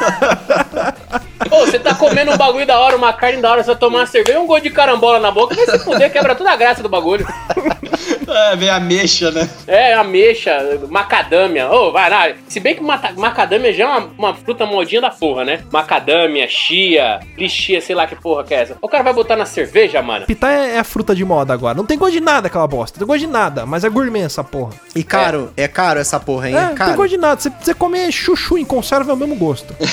[1.50, 4.00] Pô, você tá comendo um bagulho da hora, uma carne da hora, você vai tomar
[4.00, 6.84] uma cerveja um gosto de carambola na boca, vai se fuder, quebra toda a graça
[6.84, 7.26] do bagulho.
[8.34, 9.50] É, vem ameixa, né?
[9.68, 11.70] É, ameixa, macadâmia.
[11.72, 12.34] Ô, vai lá.
[12.48, 15.62] Se bem que macadâmia já é uma, uma fruta modinha da porra, né?
[15.72, 18.78] Macadâmia, chia, lixia, sei lá que porra que é essa.
[18.82, 20.26] O cara vai botar na cerveja, mano.
[20.26, 21.76] Pitá é, é a fruta de moda agora.
[21.76, 22.98] Não tem gosto de nada aquela bosta.
[22.98, 24.74] Não tem gosto de nada, mas é gourmet essa porra.
[24.96, 26.56] E caro, é, caro essa porra, hein?
[26.56, 27.40] É, não tem gosto de nada.
[27.40, 29.76] Você, você comer chuchu em conserva é o mesmo gosto.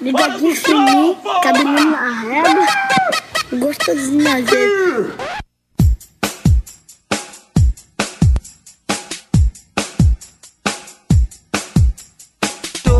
[0.00, 1.96] Ligadinho fininho, cabelinho
[2.28, 2.66] régua,
[3.52, 5.43] gostosinho gente.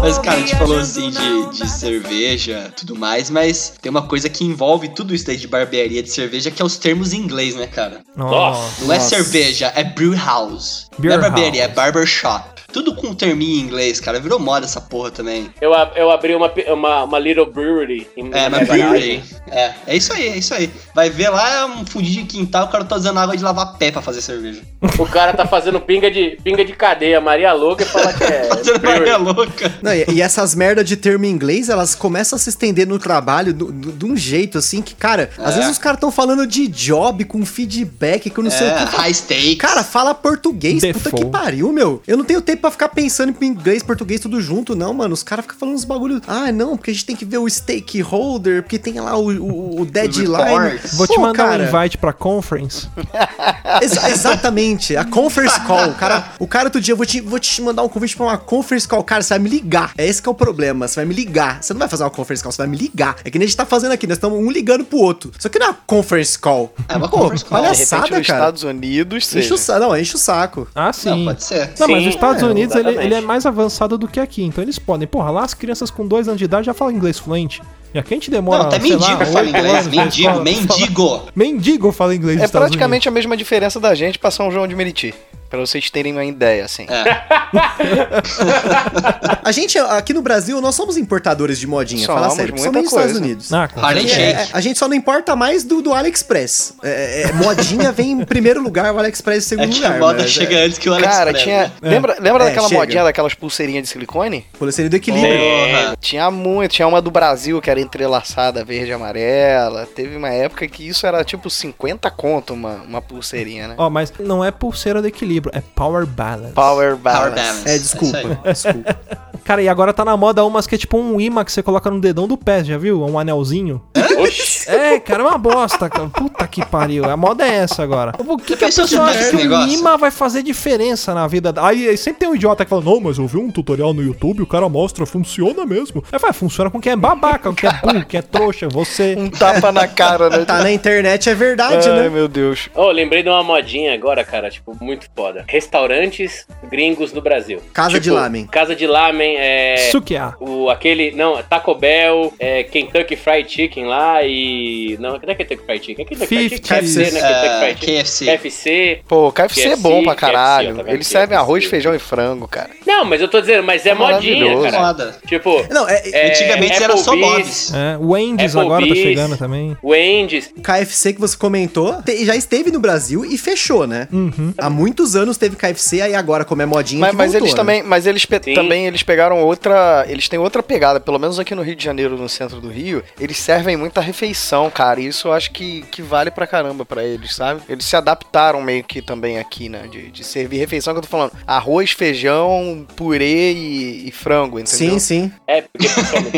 [0.05, 4.29] Mas, cara, a gente falou assim de, de cerveja tudo mais, mas tem uma coisa
[4.29, 7.55] que envolve tudo isso daí de barbearia de cerveja, que é os termos em inglês,
[7.55, 8.03] né, cara?
[8.15, 8.85] Nossa.
[8.85, 10.91] Não é cerveja, é brew house.
[10.99, 11.73] Beer não é barbearia, house.
[11.73, 12.54] é barbershop.
[12.75, 14.19] Tudo com terminho em inglês, cara.
[14.21, 15.49] Virou moda essa porra também.
[15.61, 18.07] Eu, eu abri uma, uma, uma little brewery.
[18.17, 19.23] Em, É, minha brewery.
[19.51, 20.69] É, é isso aí, é isso aí.
[20.95, 23.79] Vai ver lá, é um fundinho de quintal, o cara tá usando água de lavar
[23.79, 24.61] pé pra fazer cerveja.
[24.99, 28.45] O cara tá fazendo pinga de, pinga de cadeia, Maria Louca, e fala que é.
[28.53, 28.99] Fazendo brewery.
[29.01, 29.73] Maria louca.
[29.81, 32.99] Não, e, e essas merda de termo em inglês, elas começam a se estender no
[32.99, 35.59] trabalho de um jeito assim que, cara, às É.
[35.59, 38.87] vezes os caras estão falando de job com feedback, que eu não sei o É,
[38.87, 38.97] que.
[38.97, 39.59] high stakes.
[39.59, 41.25] Cara, fala português, puta Default.
[41.27, 42.03] que pariu, meu.
[42.07, 45.13] Eu não tenho tempo pra ficar pensando em inglês, português, tudo junto, não, mano.
[45.13, 46.21] Os caras ficam falando uns bagulho.
[46.27, 49.81] Ah, não, porque a gente tem que ver o stakeholder, porque tem lá o, o,
[49.83, 50.81] o deadline.
[50.95, 52.89] Vou te mandar cara, um invite pra conference.
[53.83, 55.91] Exa- exatamente, a conference call.
[55.91, 58.27] O cara, o cara outro dia, eu vou te, vou te mandar um convite pra
[58.27, 59.03] uma conference call.
[59.05, 59.93] Cara, você vai me ligar.
[59.99, 60.89] É esse que é o problema.
[60.89, 61.63] Você vai me ligar.
[61.63, 63.17] Você não vai fazer uma conference call, você vai me ligar.
[63.25, 65.33] É que nem a gente tá fazendo aqui, nós estamos um ligando pro outro.
[65.39, 66.75] Só que não é uma conference call.
[66.89, 67.61] É uma Pô, conference call.
[67.61, 68.21] Palhaçada, cara.
[68.21, 69.81] Estados Unidos Enche o saco.
[69.81, 70.69] Não, enche o saco.
[70.75, 71.11] Ah, sim.
[71.11, 71.73] Não, pode ser.
[71.79, 72.99] Não, mas Sim, os Estados é, Unidos ele, exatamente.
[73.05, 75.07] ele é mais avançado do que aqui, então eles podem.
[75.07, 77.63] Porra, lá as crianças com dois anos de idade já falam inglês fluente.
[77.93, 78.65] E aqui a gente demora.
[78.65, 79.87] Não, até sei lá, mendigo fala inglês.
[79.87, 80.45] Mendigo, escola pra falar.
[80.45, 81.23] mendigo.
[81.35, 85.15] Mendigo fala inglês É praticamente a mesma diferença da gente pra São João de Meriti.
[85.55, 86.85] Pra vocês terem uma ideia, assim.
[86.89, 87.05] É.
[89.45, 92.93] A gente, aqui no Brasil, nós somos importadores de modinha, Somos, fala sério, principalmente nos
[92.93, 93.17] Estados.
[93.17, 93.53] Unidos.
[93.53, 93.69] Ah.
[93.95, 94.21] Shake.
[94.21, 96.75] É, a gente só não importa mais do, do AliExpress.
[96.83, 99.97] É, é, modinha vem em primeiro lugar, o AliExpress em É segundo que lugar.
[99.97, 101.73] a moda mas, chega é, antes que o Alex Cara, tinha.
[101.81, 102.81] Lembra, lembra É, daquela chega.
[102.81, 104.47] modinha daquelas pulseirinhas de silicone?
[104.59, 105.39] Pulseirinha do equilíbrio.
[105.39, 105.97] Porra.
[106.01, 106.73] Tinha muito.
[106.73, 109.87] Tinha uma do Brasil que era entrelaçada verde e amarela.
[109.95, 113.75] Teve uma época que isso era tipo 50 conto uma, uma pulseirinha, né?
[113.79, 116.53] Ó, mas não é pulseira de equilíbrio, é power balance.
[116.53, 117.35] Power Power Balance.
[117.35, 117.69] Balance.
[117.69, 118.19] É, desculpa.
[118.19, 118.39] aí.
[118.53, 118.97] desculpa.
[119.45, 121.91] Cara, e agora tá na moda umas que é tipo um imã que você coloca
[121.91, 123.03] no dedão do pé, já viu?
[123.03, 123.83] Um anelzinho.
[124.23, 124.69] Oxi.
[124.71, 125.89] É, cara, é uma bosta.
[125.89, 126.09] cara.
[126.09, 127.05] Puta que pariu.
[127.05, 128.13] A moda é essa agora.
[128.19, 129.79] O que, que a pessoa acha que o negócio?
[129.79, 131.53] imã vai fazer diferença na vida?
[131.53, 134.03] da- Aí, sempre tem um idiota que fala, não, mas eu vi um tutorial no
[134.03, 136.03] YouTube, o cara mostra, funciona mesmo.
[136.13, 139.15] Aí vai, funciona com quem é babaca, com quem é burro, quem é trouxa, você.
[139.19, 140.45] Um tapa na cara, né?
[140.45, 142.09] Tá na internet, é verdade, Ai, né?
[142.09, 142.69] meu Deus.
[142.75, 145.45] Oh, lembrei de uma modinha agora, cara, tipo, muito foda.
[145.49, 147.61] Restaurantes gringos no Brasil.
[147.73, 148.47] Casa de Tipo, lamen.
[148.47, 149.89] Casa de lamen, é...
[149.91, 150.35] Sukiá.
[150.41, 154.97] O, aquele, não, Taco Bell, é, Kentucky Fried Chicken lá e...
[155.01, 156.65] Não, não é Kentucky Fried Chicken, é Kentucky Fried Chicken.
[156.65, 157.71] 50, KFC, né?
[157.71, 157.75] É.
[157.75, 158.25] KFC.
[158.27, 159.01] KFC.
[159.09, 160.85] Pô, KFC, é bom pra KFC, caralho.
[160.85, 160.93] tá?
[160.93, 162.71] Eles servem arroz, feijão e frango, cara.
[162.87, 164.81] Não, mas eu tô dizendo, mas é, É modinha, cara.
[164.81, 165.17] Moda.
[165.27, 167.73] Tipo, Não, é, é, Antigamente era só Bob's.
[167.75, 169.77] É, o Wendy's agora tá chegando também.
[169.83, 170.53] Wendy's.
[170.63, 174.09] KFC que você comentou, te- já esteve no Brasil e fechou, né?
[174.13, 174.53] Uhum.
[174.59, 177.57] Há muitos anos teve KFC, aí agora, como é modinha, Mas, mas voltou, eles né?
[177.57, 178.55] também, mas eles Sim.
[178.55, 182.17] também eles pegaram outra, eles têm outra pegada, pelo menos aqui no Rio de Janeiro,
[182.17, 185.01] no centro do Rio, eles servem muito refeição, cara.
[185.01, 187.63] E isso eu acho que, que vale pra caramba pra eles, sabe?
[187.69, 189.87] Eles se adaptaram meio que também aqui, né?
[189.91, 191.33] De, de servir refeição que eu tô falando.
[191.47, 194.95] Arroz, feijão, purê e, e frango, entendeu?
[194.95, 195.33] Sim, sim.
[195.47, 195.87] É, porque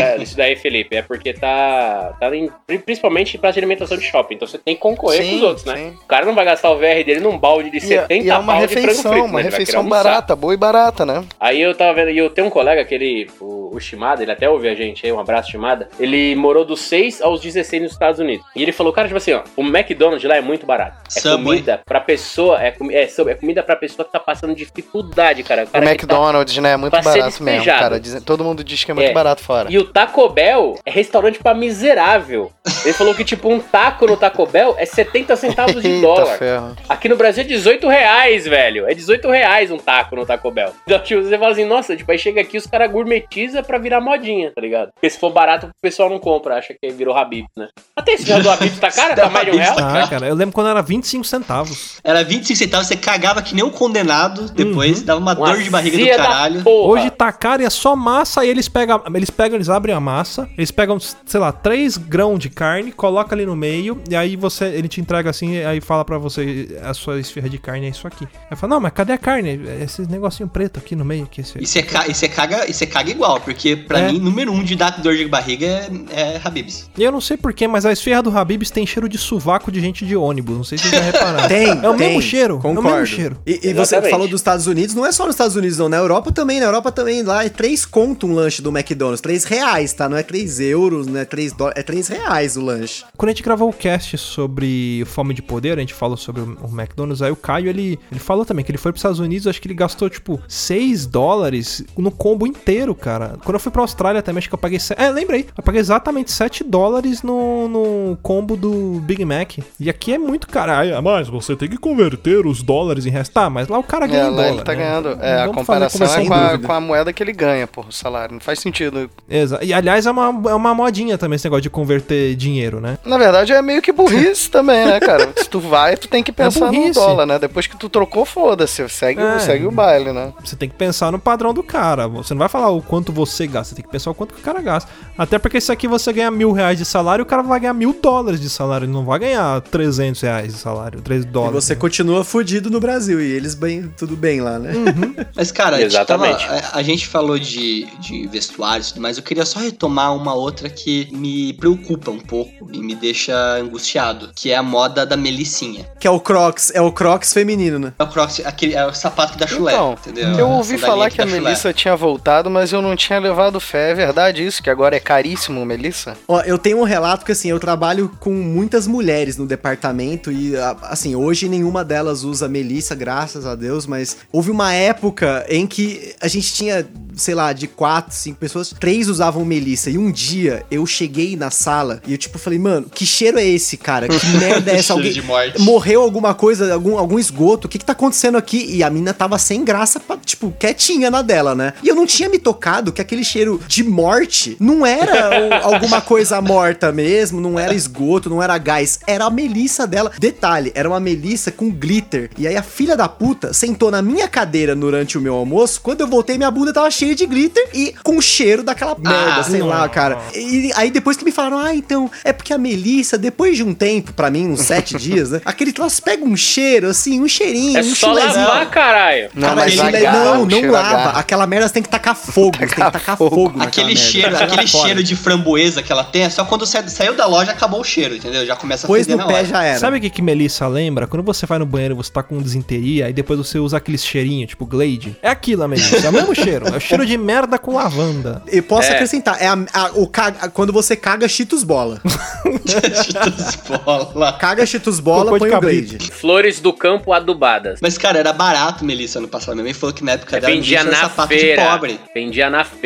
[0.00, 2.14] é, isso daí, Felipe, é porque tá.
[2.18, 4.34] tá em, pri- principalmente de alimentação de shopping.
[4.34, 5.76] Então você tem que concorrer Sim, com os outros, né?
[5.76, 5.98] sim.
[6.02, 8.30] O cara não vai gastar o VR dele num balde de E, é- 70 e
[8.30, 9.40] é uma refeição, frito, uma né?
[9.46, 11.24] Ele vai refeição barata, boa e barata, né?
[11.38, 14.32] Aí eu tava vendo, e eu tenho um colega que ele, o, o Shimada, ele
[14.32, 15.88] até ouve a gente aí, um abraço Shimada.
[15.98, 18.44] Ele morou dos 6 aos 16 nos Estados Unidos.
[18.54, 20.96] E ele falou, cara, tipo assim, ó, o McDonald's lá é muito barato.
[21.16, 21.42] É Subway.
[21.44, 25.62] comida pra pessoa, é, é, é comida pra pessoa que tá passando dificuldade, cara.
[25.62, 26.72] O O cara que tá- McDonald's, né?
[26.72, 28.00] É muito barato mesmo, cara.
[28.00, 29.12] Dizem- todo mundo diz que é muito É.
[29.12, 29.70] barato fora.
[29.70, 32.50] E o Taco Bell é restaurante pra miserável.
[32.84, 36.38] Ele falou que, tipo, um taco no Taco Bell é 70 centavos de dólar.
[36.38, 36.76] ferro.
[36.88, 38.88] Aqui no Brasil é 18 reais, velho.
[38.88, 40.72] É 18 reais um taco no Taco Bell.
[40.84, 44.00] Então, tipo, você fala assim, nossa, tipo, aí chega aqui os caras gourmetiza pra virar
[44.00, 44.90] modinha, tá ligado?
[44.94, 47.68] Porque se for barato, o pessoal não compra, acha que virou Habib, né?
[47.96, 49.76] Até esse já do Habib tá caro, tá mais de um real.
[49.78, 51.98] Ah, cara, eu lembro quando era 25 centavos.
[52.04, 55.70] Era 25 centavos, você cagava que nem um condenado depois, dava uma Uma dor de
[55.70, 56.62] barriga do caralho.
[56.66, 60.00] Hoje tá caro e é só massa e eles pegam, eles pegam, eles abrem a
[60.00, 64.36] massa, eles pegam, sei lá, três grãos de carne, coloca ali no meio e aí
[64.36, 67.90] você, ele te entrega assim, aí fala pra você a sua esfirra de carne é
[67.90, 68.26] isso aqui.
[68.50, 69.60] Aí fala, não, mas cadê a carne?
[69.66, 71.40] É Esse negocinho preto aqui no meio aqui.
[71.40, 71.58] Esse...
[71.60, 73.55] E você ca- você caga, e você caga igual, porque
[73.86, 74.12] pra É.
[74.12, 76.88] mim, número um de dar dor de barriga é, é Habibs.
[76.96, 79.80] E eu não sei porquê, mas a esfirra do Habib's tem cheiro de sovaco de
[79.80, 80.56] gente de ônibus.
[80.56, 81.48] Não sei se vocês já repararam.
[81.48, 82.56] Tem, É o tem, mesmo cheiro.
[82.58, 82.88] Concordo.
[82.88, 83.38] É o mesmo cheiro.
[83.46, 85.88] E, e você falou dos Estados Unidos, não é só nos Estados Unidos, não.
[85.88, 86.60] Na Europa também.
[86.60, 89.20] Na Europa também, lá é 3 conto um lanche do McDonald's.
[89.20, 90.08] 3 reais, tá?
[90.08, 91.80] Não é 3 euros, não é 3 dólares.
[91.80, 93.04] É 3 reais o lanche.
[93.16, 96.56] Quando a gente gravou o cast sobre Fome de Poder, a gente falou sobre o
[96.66, 99.46] o McDonald's, aí o Caio, ele, ele falou também que ele foi pros Estados Unidos,
[99.46, 103.35] acho que ele gastou, tipo, 6 dólares no combo inteiro, cara.
[103.44, 104.78] Quando eu fui pra Austrália também, acho que eu paguei...
[104.78, 105.46] se- É, lembrei.
[105.56, 109.58] Eu paguei exatamente 7 dólares no, no combo do Big Mac.
[109.78, 110.72] E aqui é muito caro.
[110.72, 113.32] Ah, mas você tem que converter os dólares em resto.
[113.32, 114.78] Tá, mas lá o cara ganha É, dólar, ele tá né?
[114.78, 115.08] ganhando.
[115.20, 117.92] É, a vamos comparação é com a, com a moeda que ele ganha, porra, o
[117.92, 118.32] salário.
[118.34, 119.10] Não faz sentido.
[119.28, 122.98] Exa- E aliás, é uma, é uma modinha também esse negócio de converter dinheiro, né?
[123.04, 125.32] Na verdade, é meio que burrice também, né, cara?
[125.36, 126.92] Se tu vai, tu tem que pensar no burrice.
[126.94, 127.38] dólar, né?
[127.38, 128.86] Depois que tu trocou, foda-se.
[128.88, 129.38] Segue, É.
[129.40, 130.32] segue o baile, né?
[130.44, 132.06] Você tem que pensar no padrão do cara.
[132.08, 134.40] Você não vai falar o quanto você gasta, você tem que pensar o quanto que
[134.40, 134.90] o cara gasta.
[135.16, 137.96] Até porque se aqui você ganha mil reais de salário, o cara vai ganhar mil
[138.00, 138.84] dólares de salário.
[138.86, 141.64] Ele não vai ganhar 300 reais de salário, 3 E dólares.
[141.64, 143.20] você continua fudido no Brasil.
[143.20, 144.72] E eles bem, tudo bem lá, né?
[145.34, 146.44] Mas, cara, a gente, tava- Exatamente.
[146.74, 149.16] a, a gente falou de, de vestuários e tudo mais.
[149.16, 154.30] Eu queria só retomar uma outra que me preocupa um pouco e me deixa angustiado,
[154.34, 155.86] que é a moda da melicinha.
[155.98, 156.70] Que é o Crocs.
[156.74, 157.92] É o Crocs feminino, né?
[157.98, 160.28] É o Crocs, aquele, é o sapato que dá chulé, Então, entendeu?
[160.38, 161.40] eu ouvi falar que a chulé.
[161.40, 163.90] Melissa tinha voltado, mas eu não tinha levado fé.
[163.90, 164.62] É verdade isso?
[164.62, 166.16] Que agora é caríssimo, Melissa?
[166.26, 170.54] Ó, eu tenho um relato que, assim, eu trabalho com muitas mulheres no departamento e,
[170.82, 176.14] assim, hoje nenhuma delas usa Melissa, graças a Deus, mas houve uma época em que
[176.20, 179.90] a gente tinha, sei lá, de quatro, cinco pessoas, três usavam Melissa.
[179.90, 183.44] E um dia eu cheguei na sala e eu, tipo, falei, mano, que cheiro é
[183.44, 184.08] esse, cara?
[184.08, 184.92] Que merda é essa?
[184.92, 185.60] Alguém de morte.
[185.60, 187.66] morreu alguma coisa, algum, algum esgoto?
[187.66, 188.66] O que que tá acontecendo aqui?
[188.68, 191.72] E a mina tava sem graça, pra, tipo, quietinha na dela, né?
[191.82, 196.40] E eu não tinha me tocado que aquele cheiro de morte não era alguma coisa
[196.40, 200.10] morta mesmo, não era esgoto, não era gás, era a melissa dela.
[200.18, 202.30] Detalhe, era uma melissa com glitter.
[202.36, 205.80] E aí a filha da puta sentou na minha cadeira durante o meu almoço.
[205.80, 209.42] Quando eu voltei, minha bunda tava cheia de glitter e com o cheiro daquela merda,
[209.44, 210.18] sei lá, cara.
[210.34, 213.72] E aí depois que me falaram, ah, então, é porque a Melissa, depois de um
[213.74, 215.40] tempo, pra mim, uns sete dias, né?
[215.44, 218.44] Aquele troço pega um cheiro, assim, um cheirinho, É um só chulezinho.
[218.46, 219.28] lavar, caralho.
[219.34, 220.88] Não, Cara, mas agarra, não, não lava.
[220.88, 221.18] agarra.
[221.20, 222.56] Aquela merda você tem que tacar fogo.
[222.66, 223.48] Você tem que tacar fogo.
[223.58, 224.00] naquela Aquele merda.
[224.00, 224.84] cheiro, aquele fora.
[224.86, 227.84] cheiro de framboesa que ela tem, é só quando sai- saiu da loja acabou o
[227.84, 228.44] cheiro, entendeu?
[228.46, 229.44] Já começa a Pôs feder no na pé hora.
[229.46, 229.78] já era.
[229.78, 231.06] Sabe o que, que Melissa lembra?
[231.06, 233.98] Quando você vai no banheiro e você tá com desinteria, e depois você usa aquele
[233.98, 235.16] cheirinho, tipo Glade.
[235.22, 236.06] É aquilo, a Melissa.
[236.06, 236.66] É o mesmo cheiro.
[236.68, 238.42] É o cheiro de merda com lavanda.
[238.46, 238.94] Eu posso É.
[238.94, 242.00] acrescentar, é a- a- o caga- quando você caga Cheetos bola.
[242.66, 244.32] Cheetos bola.
[244.34, 245.60] Caga Cheetos bola, Cocô põe o.
[245.60, 245.98] Glade.
[246.10, 247.78] Flores do campo adubadas.
[247.82, 249.54] Mas, cara, era barato, Melissa, no passado.
[249.54, 251.64] Minha mãe falou que na época dela Vendia na feira.
[251.66, 252.00] pobre.
[252.14, 252.85] Vendia na feira.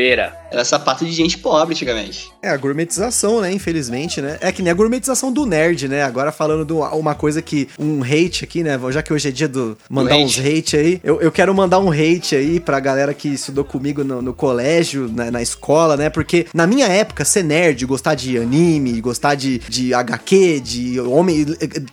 [0.51, 2.31] Era sapato de gente pobre antigamente.
[2.43, 3.53] É, a gourmetização, né?
[3.53, 4.37] Infelizmente, né?
[4.41, 6.03] É que nem a gourmetização do nerd, né?
[6.03, 7.69] Agora falando de uma- coisa que.
[7.79, 8.79] Um hate aqui, né?
[8.91, 9.77] Já que hoje é dia do.
[9.89, 11.01] Mandar Do uns hate aí.
[11.05, 15.09] Eu, eu quero mandar um hate aí pra galera que estudou comigo no, no colégio,
[15.13, 16.09] na, na escola, né?
[16.11, 21.45] Porque na minha época, ser nerd, gostar de anime, gostar de, de HQ, de homem.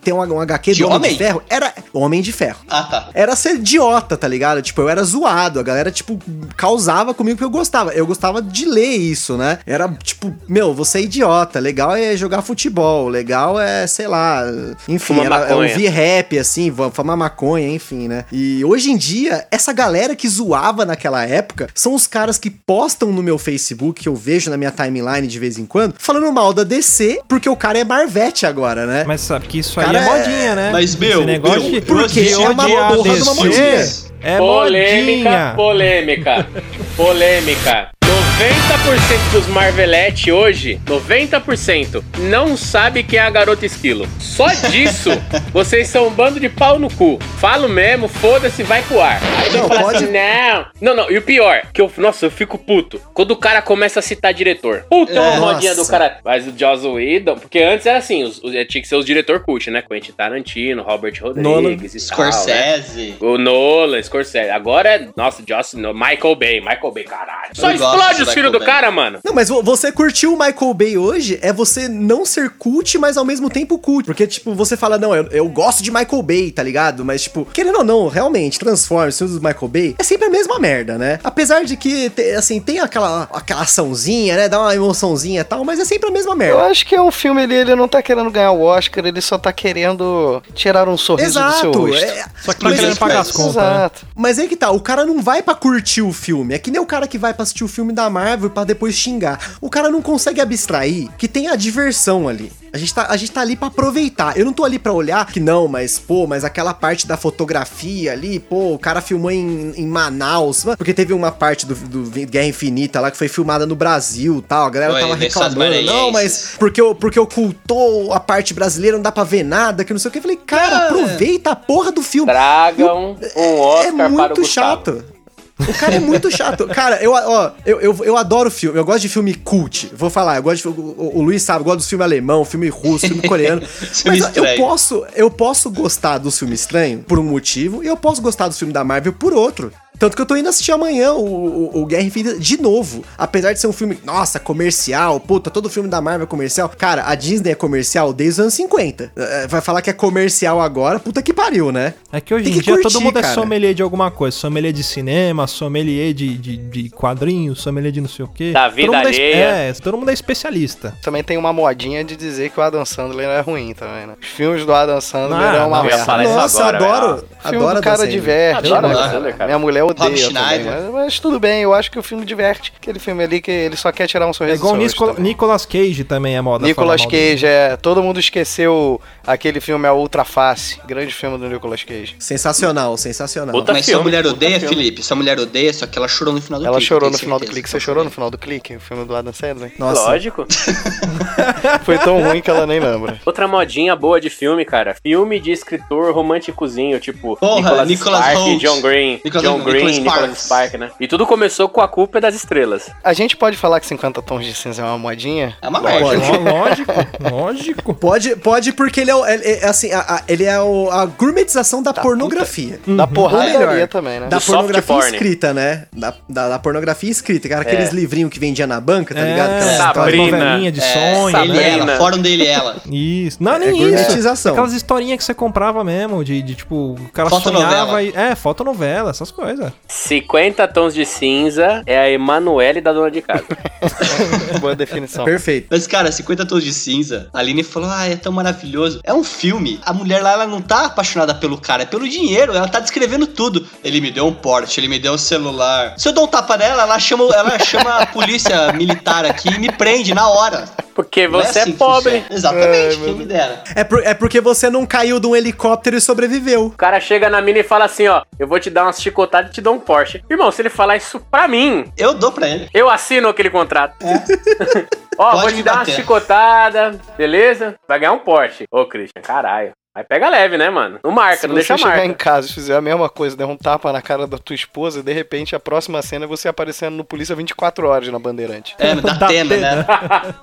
[0.03, 1.11] Ter um, um HQ De do Homem homem?
[1.11, 1.73] de Ferro, era.
[1.93, 3.09] Homem de Ferro Ah, tá.
[3.13, 4.61] era ser idiota, tá ligado?
[4.61, 5.59] Tipo, eu era zoado.
[5.59, 6.19] A galera, tipo,
[6.55, 7.93] causava comigo porque eu gostava.
[7.97, 9.59] Eu gostava de ler isso, né?
[9.65, 14.43] Era tipo, meu, você é idiota, legal é jogar futebol, legal é, sei lá,
[14.87, 18.25] enfim, era, eu ouvir rap, assim, fumar maconha, enfim, né?
[18.31, 23.11] E hoje em dia, essa galera que zoava naquela época são os caras que postam
[23.11, 26.53] no meu Facebook, que eu vejo na minha timeline de vez em quando, falando mal
[26.53, 29.03] da DC, porque o cara é Marvete agora, né?
[29.07, 30.69] Mas sabe que isso aí Cara, é é- modinha, né?
[30.71, 34.07] Mas, meu, Esse negócio meu, de Porque é uma porra de uma modinha.
[34.21, 35.53] É polêmica, modinha.
[35.55, 36.47] polêmica,
[36.95, 37.96] polêmica.
[38.07, 44.07] 90% dos Marvelete hoje, 90%, não sabe quem é a garota esquilo.
[44.17, 45.09] Só disso,
[45.51, 47.19] vocês são um bando de pau no cu.
[47.37, 49.19] Falo mesmo, foda-se, vai pro ar.
[49.43, 50.65] Aí Não, falar pode- assim, não.
[50.79, 53.01] Não, não, e o pior, que eu, nossa, eu fico puto.
[53.13, 54.85] Quando o cara começa a citar diretor.
[54.89, 56.19] Puta, é uma modinha do cara.
[56.23, 59.41] Mas o Joss Whedon, porque antes era assim, os, os- tinha que ser os diretor
[59.41, 59.81] cult, né?
[59.81, 62.31] Quentin Tarantino, Robert Rodrigues e tal, né?
[62.31, 63.15] Scorsese.
[63.19, 64.49] O Nolan, Scorsese.
[64.49, 65.07] Agora é.
[65.17, 66.61] Nossa, Joss, no, Michael Bay.
[66.61, 67.49] Michael Bay, caralho.
[67.53, 69.19] Só Eu do os filhos do cara, mano.
[69.23, 73.17] Não, mas vo- você curtir o Michael Bay hoje é você não ser cult, mas
[73.17, 74.05] ao mesmo tempo cult.
[74.05, 77.03] Porque, tipo, você fala, não, eu, eu gosto de Michael Bay, tá ligado?
[77.05, 80.29] Mas, tipo, querendo ou não, realmente, Transformers, os filmes do Michael Bay, é sempre a
[80.29, 81.19] mesma merda, né?
[81.23, 84.49] Apesar de que, assim, tem aquela, aquela açãozinha, né?
[84.49, 86.61] Dá uma emoçãozinha e tal, mas é sempre a mesma Eu merda.
[86.63, 89.37] acho que é um filme ali, ele não tá querendo ganhar o Oscar, ele só
[89.37, 92.03] tá querendo tirar um sorriso do seu Exato, rosto.
[92.05, 93.55] é, Só que Mas querendo pagar mas- as contas.
[93.55, 93.61] né?
[93.75, 94.05] Exato.
[94.15, 96.53] Mas aí que tá, o cara não vai pra curtir o filme.
[96.53, 98.95] É que nem o cara que vai pra assistir o filme da Marvel pra depois
[98.95, 99.55] xingar.
[99.61, 102.51] O cara não consegue abstrair que tem a diversão ali.
[102.73, 104.37] A gente, tá, a gente tá ali pra aproveitar.
[104.37, 108.11] Eu não tô ali pra olhar que não, mas, pô, mas aquela parte da fotografia
[108.11, 110.65] ali, pô, o cara filmou em, em Manaus.
[110.77, 114.67] Porque teve uma parte do, do Guerra Infinita lá que foi filmada no Brasil tal.
[114.67, 115.81] A galera Foi, tava reclamando.
[115.83, 119.99] Não, mas porque, porque ocultou a parte brasileira, não dá pra ver nada, que não
[119.99, 120.17] sei o que.
[120.19, 122.31] Eu falei, cara, aproveita a porra do filme.
[122.31, 125.16] Tragam um Oscar É para o muito Gustavo.
[125.59, 126.67] O cara é muito chato.
[126.67, 128.77] Cara, eu, ó, eu, eu, eu adoro filme.
[128.77, 129.91] Eu gosto de filme cult.
[129.95, 132.69] Vou falar, eu gosto de, o, o Luiz sabe, eu gosto dos filme alemão, filme
[132.69, 133.61] russo, filme coreano.
[134.05, 137.97] Mas ó, eu posso, eu posso gostar dos filmes estranhos por um motivo e eu
[137.97, 139.71] posso gostar dos filmes da Marvel por outro.
[139.99, 143.03] Tanto que eu tô indo assistir amanhã o, o, o Guerra Infinita de novo.
[143.17, 146.69] Apesar de ser um filme, nossa, comercial, puta, todo filme da Marvel é comercial.
[146.69, 149.11] Cara, a Disney é comercial desde os anos 50.
[149.15, 151.93] É, Vai falar que é comercial agora, puta que pariu, né?
[152.11, 153.33] É que hoje em que dia curtir, todo mundo é cara.
[153.33, 154.35] sommelier de alguma coisa.
[154.37, 158.51] Sommelier de cinema, sommelier de, de, de quadrinhos, sommelier de não sei o quê.
[158.51, 159.45] Da vida todo mundo é, alheia.
[159.45, 160.95] é, todo mundo é especialista.
[161.01, 164.13] Também tem uma modinha de dizer que o Adam Sandler é ruim também, né?
[164.21, 166.23] Os filmes do Adam Sandler Ah, é uma merda.
[166.23, 167.25] Nossa, agora, adoro.
[167.43, 168.57] Adoro do cara Adam Sandler.
[168.57, 168.95] Adoro né?
[169.11, 169.45] Sandler, cara.
[169.47, 170.81] Minha mulher odeia Rob também, Schneider.
[170.83, 172.73] mas, mas tudo bem, eu acho que o filme diverte.
[172.77, 174.77] Aquele filme ali que ele só quer tirar um É sorriso igual o
[175.15, 175.23] também.
[175.23, 176.65] Nicolas Cage também é moda.
[176.65, 177.05] Nicolas.
[177.05, 177.77] Cage, é.
[177.77, 180.79] Todo mundo esqueceu aquele filme A Outra Face.
[180.87, 182.15] Grande filme do Nicolas Cage.
[182.17, 183.53] Sensacional, sensacional.
[183.53, 184.75] Puta Mas filme, sua mulher odeia, filme.
[184.75, 185.03] Felipe?
[185.03, 186.87] Sua mulher odeia, só que ela chorou no final do Ela clipe.
[186.87, 187.63] chorou eu no final do clique.
[187.63, 188.75] que Você ela chorou no final do clique?
[188.75, 189.71] O filme do Adam Sandler?
[189.77, 190.01] Nossa.
[190.01, 190.45] Lógico.
[191.83, 193.19] Foi tão ruim que ela nem lembra.
[193.25, 194.95] Outra modinha boa de filme, cara.
[195.01, 198.57] Filme de escritor românticozinho, tipo Porra, Nicholas, Nicholas Spark, Hoult.
[198.65, 199.97] John Green, Nicholas- John Green, Nicholas
[200.37, 200.43] Sparks.
[200.43, 200.91] Spark, né?
[200.99, 202.89] E tudo começou com a culpa das estrelas.
[203.03, 205.57] A gente pode falar que 50 Tons de Cinza é uma modinha?
[205.61, 206.17] É uma Pode.
[206.17, 206.37] merda.
[206.37, 206.91] Ló- Lógico,
[207.31, 207.93] lógico.
[207.93, 211.05] Pode, pode porque ele é, o- é- é assim, a- a- ele é o- a
[211.05, 212.79] gourmetização da pornografia.
[212.87, 214.27] Da Ou porradaria melhor, também, né?
[214.27, 215.11] Da Do soft pornografia porn.
[215.11, 215.85] escrita, né?
[215.95, 217.61] Da, da, da pornografia escrita, cara.
[217.61, 217.95] Aqueles É.
[217.95, 219.49] livrinhos que vendia na banca, tá É, ligado?
[219.51, 220.37] Aquelas aquelas Sabrina.
[220.37, 221.37] novelinhas de É, sonho.
[221.37, 221.91] ele e Sabrina.
[221.91, 222.75] ela, fórum dele e ela.
[222.91, 223.37] Isso.
[223.41, 224.51] Não, nem É gourmetização.
[224.53, 228.11] Aquelas historinhas que você comprava mesmo, de, de tipo, o cara sonhava e.
[228.15, 229.71] É, fotonovela, essas coisas.
[229.87, 233.43] 50 tons de cinza é a Emanuele da dona de casa.
[234.59, 235.25] Boa definição.
[235.25, 235.67] Perfeito.
[235.69, 238.99] Mas, cara, 50 tons de cinza, a Aline falou, ah, é tão maravilhoso.
[239.07, 239.79] É um filme.
[239.85, 242.53] A mulher lá, ela não tá apaixonada pelo cara, é pelo dinheiro.
[242.53, 243.65] Ela tá descrevendo tudo.
[243.83, 245.93] Ele me deu um porte, ele me deu um celular.
[245.97, 249.57] Se eu dou um tapa nela, ela chama, ela chama a polícia militar aqui e
[249.59, 250.65] me prende na hora.
[250.93, 252.11] Porque Não você é, assim que pobre.
[252.21, 252.35] funciona.
[252.35, 253.63] Exatamente, quem me dera.
[253.75, 256.65] É, por- é porque você não caiu de um helicóptero e sobreviveu.
[256.65, 259.51] O cara chega na mina e fala assim, ó, eu vou te dar umas chicotadas
[259.51, 260.21] e te dou um Porsche.
[260.29, 262.67] Irmão, se ele falar isso pra mim, Eu dou pra ele.
[262.73, 263.95] eu assino aquele contrato.
[265.17, 267.75] ó, vou te dar uma chicotada, beleza?
[267.87, 268.65] Vai ganhar um Porsche.
[268.71, 269.71] Ô, Christian, caralho.
[269.97, 270.99] Aí pega leve, né, mano?
[271.03, 272.05] Não marca, Se não você deixa chegar marca.
[272.05, 275.01] em casa e fizer a mesma coisa, der um tapa na cara da tua esposa,
[275.01, 278.75] de repente a próxima cena é você aparecendo no Polícia 24 horas na Bandeirante.
[278.77, 279.75] É, da Da Atena, Atena.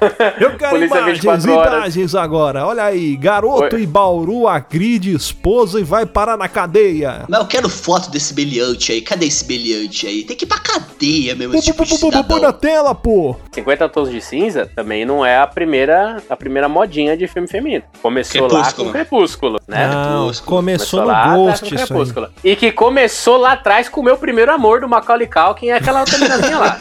[0.00, 0.32] né?
[0.40, 1.72] Eu quero Polícia imagens, 24 horas.
[1.74, 2.66] imagens agora.
[2.66, 3.82] Olha aí, garoto Oi.
[3.82, 7.26] em Bauru agride esposa e vai parar na cadeia.
[7.28, 9.02] Mas eu quero foto desse beliante aí.
[9.02, 10.24] Cadê esse beliante aí?
[10.24, 13.36] Tem que ir pra cadeia mesmo, esse Pô, tipo pô, Põe na tela, pô.
[13.52, 17.84] 50 tons de cinza também não é a primeira, a primeira modinha de filme feminino.
[18.00, 18.92] Começou lá Crepúsculo.
[18.92, 19.88] com Crepúsculo, né?
[19.88, 20.56] Não, Crepúsculo.
[20.56, 21.86] começou, lá no atrás Ghost com isso aí.
[21.86, 22.28] Crepúsculo.
[22.44, 26.00] E que começou lá atrás com o meu primeiro amor do Macaulay Culkin, é aquela
[26.00, 26.80] outra meninazinha lá.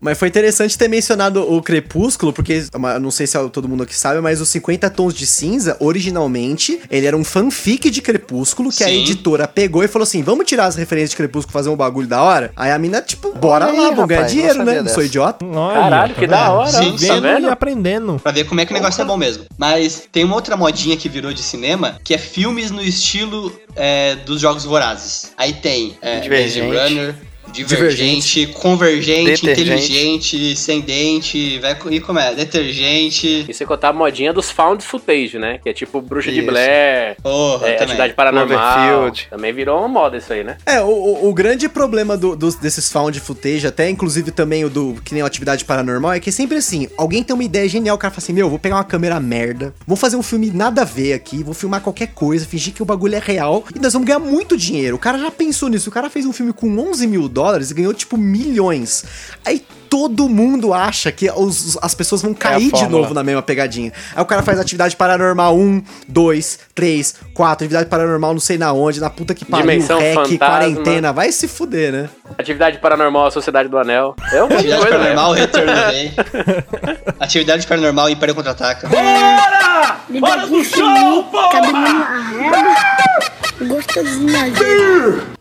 [0.00, 3.94] Mas foi interessante ter mencionado o Crepúsculo, porque eu não sei se todo mundo aqui
[3.94, 8.82] sabe, mas os 50 Tons de Cinza, originalmente, ele era um fanfic de Crepúsculo que
[8.82, 9.02] a Sim.
[9.02, 12.06] editora pegou e falou assim: vamos tirar as referências de Crepúsculo e fazer um bagulho
[12.06, 12.50] da hora?
[12.56, 14.82] Aí a mina, tipo, bora Olha lá, vamos ganhar dinheiro, não né?
[14.82, 15.44] Não sou idiota.
[15.44, 16.70] Olha, Caralho, que tá da hora.
[16.70, 17.46] Sim, tá Vendo vendo?
[17.46, 18.20] e aprendendo.
[18.22, 19.44] Pra ver como é que o negócio é bom mesmo.
[19.58, 24.16] Mas tem uma outra modinha que virou de cinema, que é filmes no estilo é,
[24.16, 25.32] dos Jogos Vorazes.
[25.36, 27.14] Aí tem é, Runner,
[27.52, 29.60] Divergente, Convergente, Detergente.
[29.62, 32.34] Inteligente, Sem Dente, vai, e como é?
[32.34, 33.46] Detergente.
[33.48, 35.58] E você contar a modinha dos found footage, né?
[35.62, 36.46] Que é tipo Bruxa de Isso.
[36.50, 37.74] Blair, Porra, é.
[37.82, 39.12] Atividade Paranormal.
[39.28, 40.56] Também virou uma moda isso aí, né?
[40.66, 44.70] É, o, o- o grande problema do- dos, desses found footage, até inclusive também o
[44.70, 47.96] do que nem a atividade paranormal, é que sempre assim, alguém tem uma ideia genial,
[47.96, 50.82] o cara fala assim, meu, vou pegar uma câmera merda, vou fazer um filme nada
[50.82, 53.92] a ver aqui, vou filmar qualquer coisa, fingir que o bagulho é real, e nós
[53.92, 54.96] vamos ganhar muito dinheiro.
[54.96, 57.39] O cara já pensou nisso, o cara fez um filme com 11 mil dólares
[57.70, 59.04] e ganhou, tipo, milhões.
[59.44, 63.02] Aí todo mundo acha que os- as pessoas vão cair de fórmula.
[63.02, 63.92] novo na mesma pegadinha.
[64.14, 68.72] Aí o cara faz atividade paranormal 1, 2, 3, 4, atividade paranormal não sei na
[68.72, 70.38] onde, na puta que pariu, Dimensão rec, fantasma.
[70.38, 72.08] quarentena, vai se fuder, né?
[72.38, 74.14] Atividade Paranormal, a Sociedade do Anel.
[74.32, 75.14] É um de Atividade coisa, né?
[75.14, 77.14] Paranormal, Return of.
[77.18, 78.88] Atividade Paranormal, Império Contra-Ataca.
[80.08, 82.76] Ligadinho fininho, cabelinho arrega,
[83.68, 85.39] gostosinho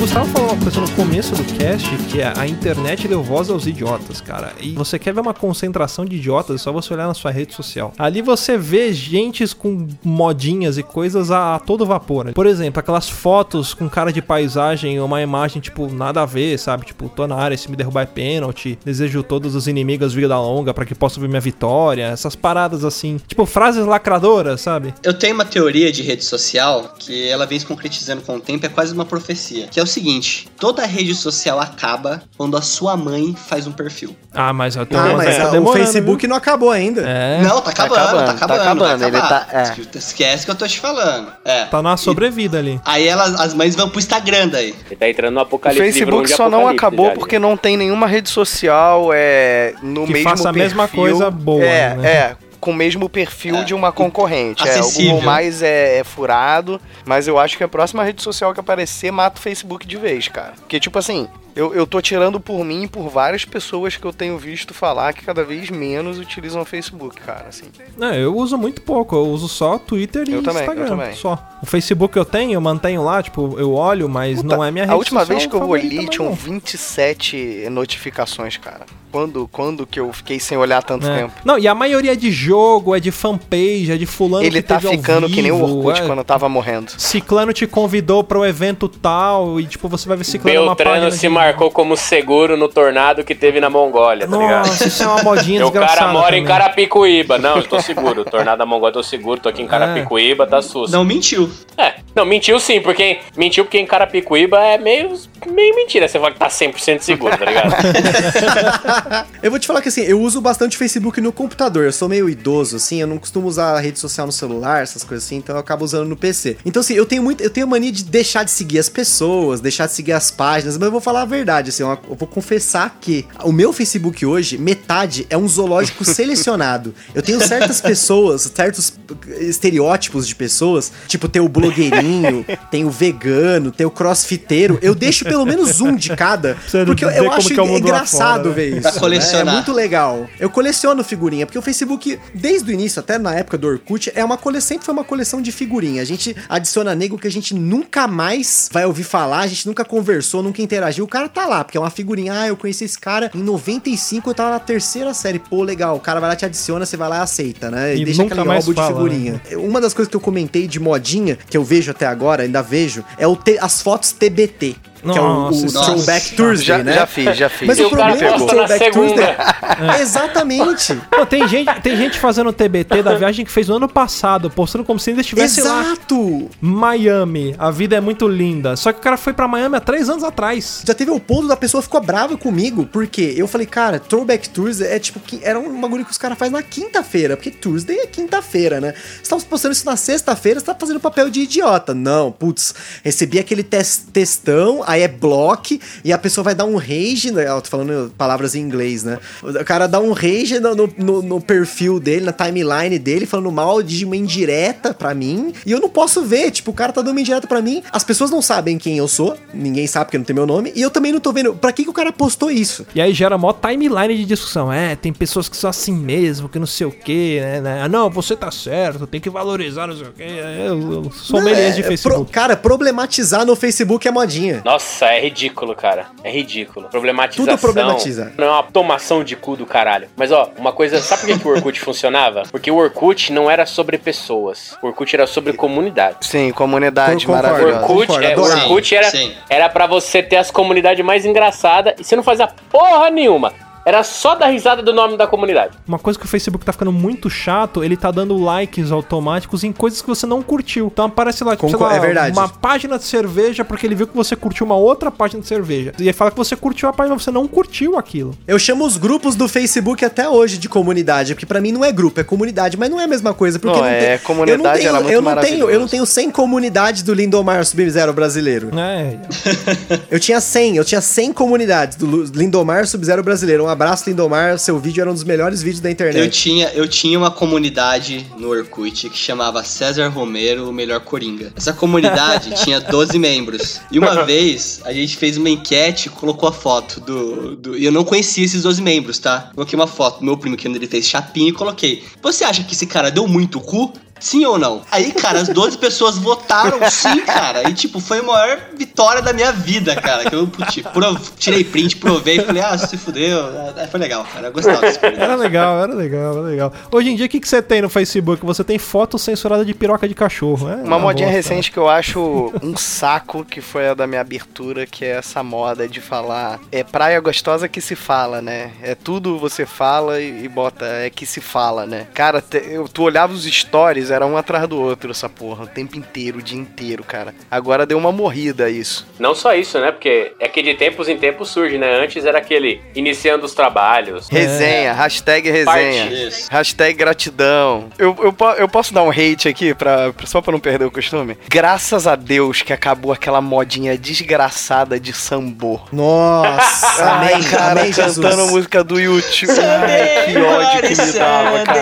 [0.00, 3.66] Gustavo falou uma coisa no começo do cast que é a internet deu voz aos
[3.66, 4.54] idiotas, cara.
[4.58, 7.54] E você quer ver uma concentração de idiotas, é só você olhar na sua rede
[7.54, 7.92] social.
[7.98, 12.24] Ali você vê gentes com modinhas e coisas a, a todo vapor.
[12.24, 12.32] né?
[12.32, 16.58] Por exemplo, aquelas fotos com cara de paisagem ou uma imagem, tipo, nada a ver,
[16.58, 16.86] sabe?
[16.86, 18.78] Tipo, tô na área, se me derrubar é pênalti.
[18.82, 22.04] Desejo todos os inimigos vida longa pra que possa ver minha vitória.
[22.04, 23.20] Essas paradas assim.
[23.28, 24.94] Tipo, frases lacradoras, sabe?
[25.02, 28.64] Eu tenho uma teoria de rede social que ela vem se concretizando com o tempo,
[28.64, 29.68] é quase uma profecia.
[29.68, 34.16] Que é o seguinte: toda rede social acaba quando a sua mãe faz um perfil.
[34.34, 37.02] Ah, mas eu tô Ah, mas tá o Facebook não acabou ainda.
[37.02, 37.40] É.
[37.42, 39.98] Não, tá acabando, tá acabando, acabando, tá acabando, ele tá- é.
[39.98, 41.32] Esquece que eu tô te falando.
[41.44, 41.64] É.
[41.64, 42.80] Tá na sobrevida ali.
[42.84, 44.74] Aí elas, as mães vão pro Instagram daí.
[44.86, 45.82] Ele tá entrando no O apocalipse.
[45.82, 50.12] livro Facebook só não acabou já, porque não tem nenhuma rede social é, no Que
[50.12, 50.62] mesmo faça a perfil.
[50.68, 52.08] mesma coisa boa, É, né?
[52.10, 52.36] é.
[52.60, 53.64] Com o mesmo perfil É.
[53.64, 54.62] de uma concorrente.
[54.68, 54.80] É,
[55.12, 59.10] o Mais é, é furado, mas eu acho que a próxima rede social que aparecer
[59.10, 60.52] mata o Facebook de vez, cara.
[60.58, 64.12] Porque, tipo assim, eu, eu tô tirando por mim e por várias pessoas que eu
[64.12, 67.64] tenho visto falar que cada vez menos utilizam o Facebook, cara, assim.
[68.00, 70.88] É, eu uso muito pouco, eu uso só Twitter e Eu também, eu Instagram.
[70.88, 71.14] também.
[71.14, 71.38] Só.
[71.62, 74.84] O Facebook eu tenho, eu mantenho lá, tipo, eu olho, mas Puta, não é minha
[74.84, 76.34] rede A última social vez que eu olhei, tinham não.
[76.36, 78.84] 27 notificações, cara.
[79.10, 81.18] Quando, quando que eu fiquei sem olhar tanto É.
[81.18, 81.32] tempo?
[81.44, 84.68] Não, e a maioria é de jogo, é de fanpage, é de fulano Ele que
[84.68, 86.06] tá teve ao ficando que nem o vivo, Orkut é.
[86.06, 86.92] quando tava morrendo.
[86.96, 90.76] Ciclano te convidou para o evento tal e tipo você vai ver Ciclano é uma
[90.76, 94.66] página Beltrano se de- marcou como seguro no tornado que teve na Mongólia, tá ligado?
[94.68, 96.58] Nossa, isso é uma modinha O cara desgraçada mora em também.
[96.58, 97.38] Carapicuíba.
[97.38, 98.24] Não, eu tô seguro.
[98.24, 99.40] Tornado da Mongólia, tô seguro.
[99.40, 100.92] Tô aqui em Carapicuíba, tá susto.
[100.92, 101.50] Não mentiu.
[101.76, 105.12] É, não, mentiu sim, porque mentiu porque em Carapicuíba é meio,
[105.46, 106.06] meio mentira.
[106.08, 107.70] Você fala que tá 100% seguro, tá ligado?
[109.42, 111.84] Eu vou te falar que assim, eu uso bastante Facebook no computador.
[111.84, 115.02] Eu sou meio idoso, assim, eu não costumo usar a rede social no celular, essas
[115.02, 116.58] coisas assim, então eu acabo usando no PC.
[116.64, 117.42] Então, assim, eu tenho muito.
[117.42, 120.86] Eu tenho mania de deixar de seguir as pessoas, deixar de seguir as páginas, mas
[120.86, 125.26] eu vou falar a verdade, assim, eu vou confessar que o meu Facebook hoje, metade
[125.30, 126.94] é um zoológico selecionado.
[127.14, 128.92] Eu tenho certas pessoas, certos
[129.38, 134.78] estereótipos de pessoas, tipo, tem o blogueirinho, tem o vegano, tem o crossfiteiro.
[134.82, 138.54] Eu deixo pelo menos um de cada, porque eu, eu acho é engraçado fora, né?
[138.54, 138.89] ver isso.
[138.90, 139.00] Pra né?
[139.00, 139.54] colecionar.
[139.54, 140.28] É muito legal.
[140.38, 144.24] Eu coleciono figurinha, porque o Facebook, desde o início, até na época do Orkut, é
[144.24, 146.02] uma coleção, sempre foi uma coleção de figurinha.
[146.02, 149.84] A gente adiciona nego que a gente nunca mais vai ouvir falar, a gente nunca
[149.84, 151.04] conversou, nunca interagiu.
[151.04, 152.32] O cara tá lá, porque é uma figurinha.
[152.40, 155.38] Ah, eu conheci esse cara em 95, eu tava na terceira série.
[155.38, 155.96] Pô, legal.
[155.96, 157.96] O cara vai lá, te adiciona, você vai lá e aceita, né?
[157.96, 159.42] E deixa nunca aquele mais álbum de fala, figurinha.
[159.56, 163.04] Uma das coisas que eu comentei de modinha, que eu vejo até agora, ainda vejo,
[163.18, 164.76] é o te- as fotos TBT.
[165.02, 166.92] Que é o, o Nossa, isso- Throwback Thursday, Já, né?
[166.92, 167.68] já fiz, já fiz.
[167.68, 170.00] Mas E o o cara problema do Throwback Tuesday segunda.
[170.00, 171.00] Exatamente.
[171.12, 174.84] Não, tem, gente, tem gente fazendo TBT da viagem que fez no ano passado, postando
[174.84, 175.82] como se ainda estivesse lá.
[175.82, 176.50] Exato.
[176.60, 178.76] Miami, a vida é muito linda.
[178.76, 180.82] Só que o cara foi pra Miami há três anos atrás.
[180.86, 184.88] Já teve o ponto da pessoa ficou brava comigo, porque eu falei, cara, Throwback Tuesday
[184.88, 188.06] é tipo, que era um bagulho que os caras fazem na quinta-feira, porque Tuesday é
[188.06, 188.94] quinta-feira, né?
[189.22, 191.94] Você tava postando isso na sexta-feira, você tá fazendo papel de idiota.
[191.94, 192.74] Não, putz,
[193.04, 197.48] recebi aquele tes- textão, aí é block, e a pessoa vai dar um rage, né?
[197.48, 199.18] Eu tô falando palavras em inglês, né?
[199.42, 203.82] O cara dá um rage no, no, no- perfil dele, na timeline dele, falando mal
[203.82, 207.12] de uma indireta pra mim, e eu não posso ver, tipo, o cara tá dando
[207.12, 210.24] uma indireta pra mim, as pessoas não sabem quem eu sou, ninguém sabe porque não
[210.24, 212.50] tem meu nome, e eu também não tô vendo, pra que, que o cara postou
[212.50, 212.86] isso?
[212.94, 214.72] E aí gera mó timeline de discussão.
[214.72, 217.60] É, tem pessoas que são assim mesmo, que não sei o quê, né?
[217.60, 217.82] né?
[217.82, 220.22] Ah, não, você tá certo, tem que valorizar, não sei o quê.
[220.24, 222.30] É, Eu, eu sou Não, é- de pro- Facebook.
[222.32, 224.62] cara, problematizar no Facebook é modinha.
[224.64, 226.06] Nossa, é ridículo, cara.
[226.22, 226.88] É ridículo.
[226.88, 227.56] Problematização.
[227.56, 228.32] Tudo problematiza.
[228.36, 230.08] Não é uma tomação de cu do caralho.
[230.16, 232.42] Mas ó, uma coisa, sabe por que, que o Orkut funcionava?
[232.50, 234.76] Porque o Orkut não era sobre pessoas.
[234.82, 236.18] O Orkut era sobre comunidade.
[236.22, 237.26] Sim, comunidade.
[237.26, 237.80] O maravilhosa.
[237.80, 238.62] Orkut, concordo, é, o adorava.
[238.62, 239.32] Orkut era, Sim.
[239.48, 243.52] era pra você ter as comunidades mais engraçadas e você não fazia porra nenhuma.
[243.84, 245.76] Era só dar risada do nome da comunidade.
[245.88, 249.72] Uma coisa que o Facebook tá ficando muito chato, ele tá dando likes automáticos em
[249.72, 250.88] coisas que você não curtiu.
[250.92, 252.36] Então aparece lá, tipo, Concor- lá, é verdade.
[252.36, 255.92] uma página de cerveja porque ele viu que você curtiu uma outra página de cerveja.
[255.98, 258.34] E aí fala que você curtiu a página, mas você não curtiu aquilo.
[258.46, 261.90] Eu chamo os grupos do Facebook até hoje de comunidade, porque pra mim não é
[261.90, 264.84] grupo, é comunidade, mas não é a mesma coisa, porque Não, não, é, tem, comunidade
[264.84, 268.70] eu não tenho, eu não tenho, eu não tenho 100 comunidades do Lindomar Sub-Zero brasileiro.
[268.78, 269.16] É,
[270.10, 273.69] Eu tinha 100, eu tinha 100 comunidades do Lindomar Sub-Zero brasileiro.
[273.70, 276.18] Um abraço Lindomar, seu vídeo era um dos melhores vídeos da internet.
[276.18, 281.52] Eu tinha, eu tinha uma comunidade no Orkut que chamava César Romero, o melhor Coringa.
[281.56, 283.80] Essa comunidade tinha 12 membros.
[283.88, 287.78] E uma vez a gente fez uma enquete e colocou a foto do, do.
[287.78, 289.52] E eu não conhecia esses 12 membros, tá?
[289.54, 292.02] Coloquei uma foto do meu primo que ele fez chapinha e coloquei.
[292.20, 293.92] Você acha que esse cara deu muito cu?
[294.20, 294.82] Sim ou não?
[294.90, 297.68] Aí, cara, as 12 pessoas votaram sim, cara.
[297.68, 300.28] E, tipo, foi a maior vitória da minha vida, cara.
[300.28, 303.40] Que eu puti, pro- tirei print, provei e falei, ah, se fudeu.
[303.76, 304.48] Ah, Foi legal, cara.
[304.48, 306.72] Eu gostava era legal, era legal, era legal.
[306.92, 308.44] Hoje em dia, o que, que você tem no Facebook?
[308.44, 310.68] Você tem foto censurada de piroca de cachorro.
[310.70, 311.36] É Uma modinha bosta.
[311.36, 315.42] recente que eu acho um saco, que foi a da minha abertura, que é essa
[315.42, 316.60] moda de falar.
[316.70, 318.72] É praia gostosa que se fala, né?
[318.82, 322.06] É tudo você fala e, e bota, é que se fala, né?
[322.14, 325.66] Cara, te- eu, tu olhava os stories, era um atrás do outro essa porra, o
[325.66, 327.34] tempo inteiro, o dia inteiro, cara.
[327.50, 329.06] Agora deu uma morrida isso.
[329.18, 329.90] Não só isso, né?
[329.92, 332.02] Porque é que de tempos em tempos surge, né?
[332.02, 334.28] Antes era aquele iniciando os trabalhos.
[334.28, 336.30] Resenha, hashtag resenha.
[336.50, 337.88] Hashtag gratidão.
[337.98, 341.36] Eu, eu, eu posso dar um hate aqui, pra, só pra não perder o costume?
[341.48, 345.80] Graças a Deus que acabou aquela modinha desgraçada de sambô.
[345.92, 348.16] Nossa, Ai, amém, cara, amém, Jesus.
[348.16, 349.50] cantando música do YouTube.
[349.60, 351.80] Ai, que ódio que me dava, cara.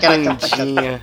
[0.00, 1.00] Candinha.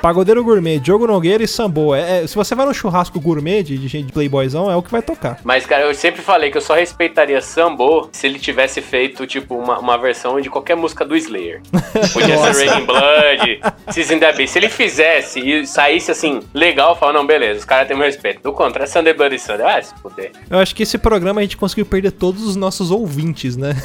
[0.00, 1.94] Pagodeiro Gourmet, Diogo Nogueira e Sambo.
[1.94, 4.82] É, é, se você vai no churrasco gourmet de, de gente de playboyzão, é o
[4.82, 5.38] que vai tocar.
[5.44, 9.54] Mas, cara, eu sempre falei que eu só respeitaria Sambo se ele tivesse feito, tipo,
[9.54, 11.60] uma, uma versão de qualquer música do Slayer.
[12.12, 14.52] Podia ser Raining Blood, Season the Beast.
[14.52, 18.42] Se ele fizesse e saísse assim, legal, falo, não, beleza, os caras têm meu respeito.
[18.42, 19.66] Do contrário, é Sunday Bloody Sunday.
[19.66, 20.32] Ah, se fuder.
[20.48, 23.76] Eu acho que esse programa a gente conseguiu perder todos os nossos ouvintes, né?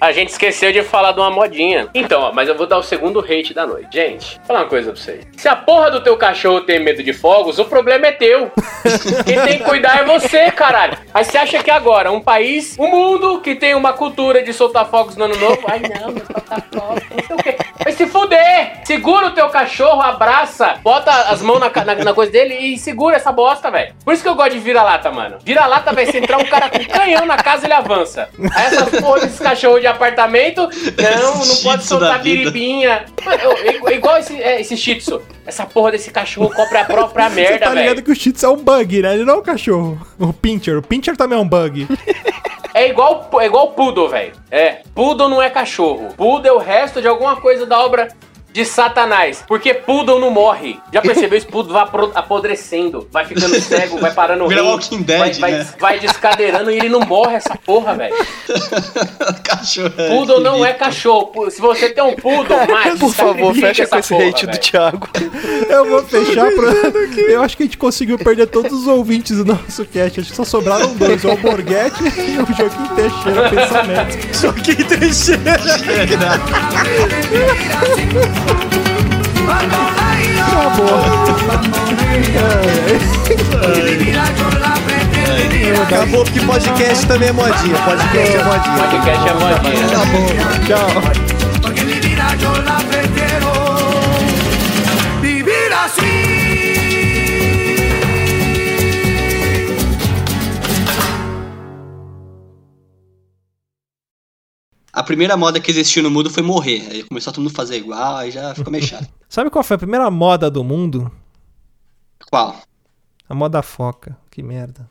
[0.00, 1.88] A gente esqueceu de falar de uma modinha.
[1.94, 3.88] Então, ó, mas eu vou dar o segundo hate da noite.
[3.92, 5.26] Gente, vou falar uma coisa pra vocês.
[5.36, 8.50] Se a porra do teu cachorro tem medo de fogos, o problema é teu.
[9.26, 10.96] Quem tem que cuidar é você, caralho.
[11.12, 14.86] Aí você acha que agora, um país, um mundo que tem uma cultura de soltar
[14.88, 15.60] fogos no ano novo.
[15.66, 17.56] Ai, não, mas soltar fogos, não sei o quê.
[17.82, 18.72] Vai se fuder!
[18.84, 23.16] Segura o teu cachorro, abraça, bota as mãos na, na- na coisa dele e segura
[23.16, 23.92] essa bosta, velho.
[24.04, 25.38] Por isso que eu gosto de vira-lata, mano.
[25.44, 28.28] Vira-lata, vai se entrar um cara com canhão na casa, ele avança.
[28.54, 33.04] Aí essas porra desses cachorros de apartamento, não, não pode soltar biribinha.
[33.24, 35.22] Mano, eu- eu- igual esse, é, esse shih tzu.
[35.46, 38.02] Essa porra desse cachorro compra a própria Você merda, tá ligado velho.
[38.02, 39.14] que o Cheats é um bug, né?
[39.14, 40.06] Ele não é um cachorro.
[40.18, 40.78] O Pincher.
[40.78, 41.86] O Pincher também é um bug.
[42.74, 44.32] É igual, é igual poodle, velho.
[44.50, 46.08] É, poodle não é cachorro.
[46.16, 48.08] Poodle é o resto de alguma coisa da obra
[48.52, 49.44] de Satanás.
[49.46, 50.78] Porque poodle não morre.
[50.92, 51.38] Já percebeu?
[51.38, 51.82] Esse poodle vai
[52.14, 55.66] apodrecendo, vai ficando cego, vai parando o Vira rim, Walking Dead, vai, vai, né?
[55.78, 58.14] vai descadeirando e ele não morre essa porra, velho.
[59.42, 59.90] Cachorro.
[59.90, 61.50] Poodle não é cachorro.
[61.50, 64.52] Se você tem um poodle, macho, Por favor, fecha com essa esse porra, hate do
[64.52, 64.62] velho.
[64.62, 65.08] Thiago.
[65.68, 66.72] Eu vou fechar pra.
[67.20, 70.20] Eu acho que a gente conseguiu perder todos os ouvintes do nosso cast.
[70.20, 74.34] Acho que só sobraram dois: o Borghetti e o Joaquim Teixeira Pensamento.
[74.34, 75.52] Joaquim Teixeira.
[85.82, 87.76] Acabou porque podcast também é modinha.
[87.84, 88.78] Podcast é modinha.
[88.78, 89.86] Podcast é modinha.
[89.86, 90.26] Acabou.
[90.66, 91.42] Tchau.
[104.92, 106.86] a primeira moda que existiu no mundo foi morrer.
[106.90, 109.08] Aí começou todo mundo fazer igual, aí já ficou meio chato.
[109.28, 111.10] Sabe qual foi a primeira moda do mundo?
[112.30, 112.56] Qual?
[113.28, 114.16] A moda foca.
[114.30, 114.90] Que merda.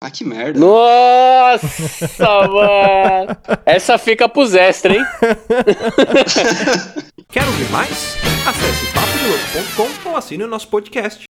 [0.00, 0.60] Ah, que merda.
[0.60, 2.16] Nossa,
[2.48, 3.36] mano!
[3.66, 5.04] Essa fica pro extra, hein?
[7.28, 8.16] Quer ver mais?
[8.46, 11.26] Acesse papodiloto.com ou assine o nosso podcast.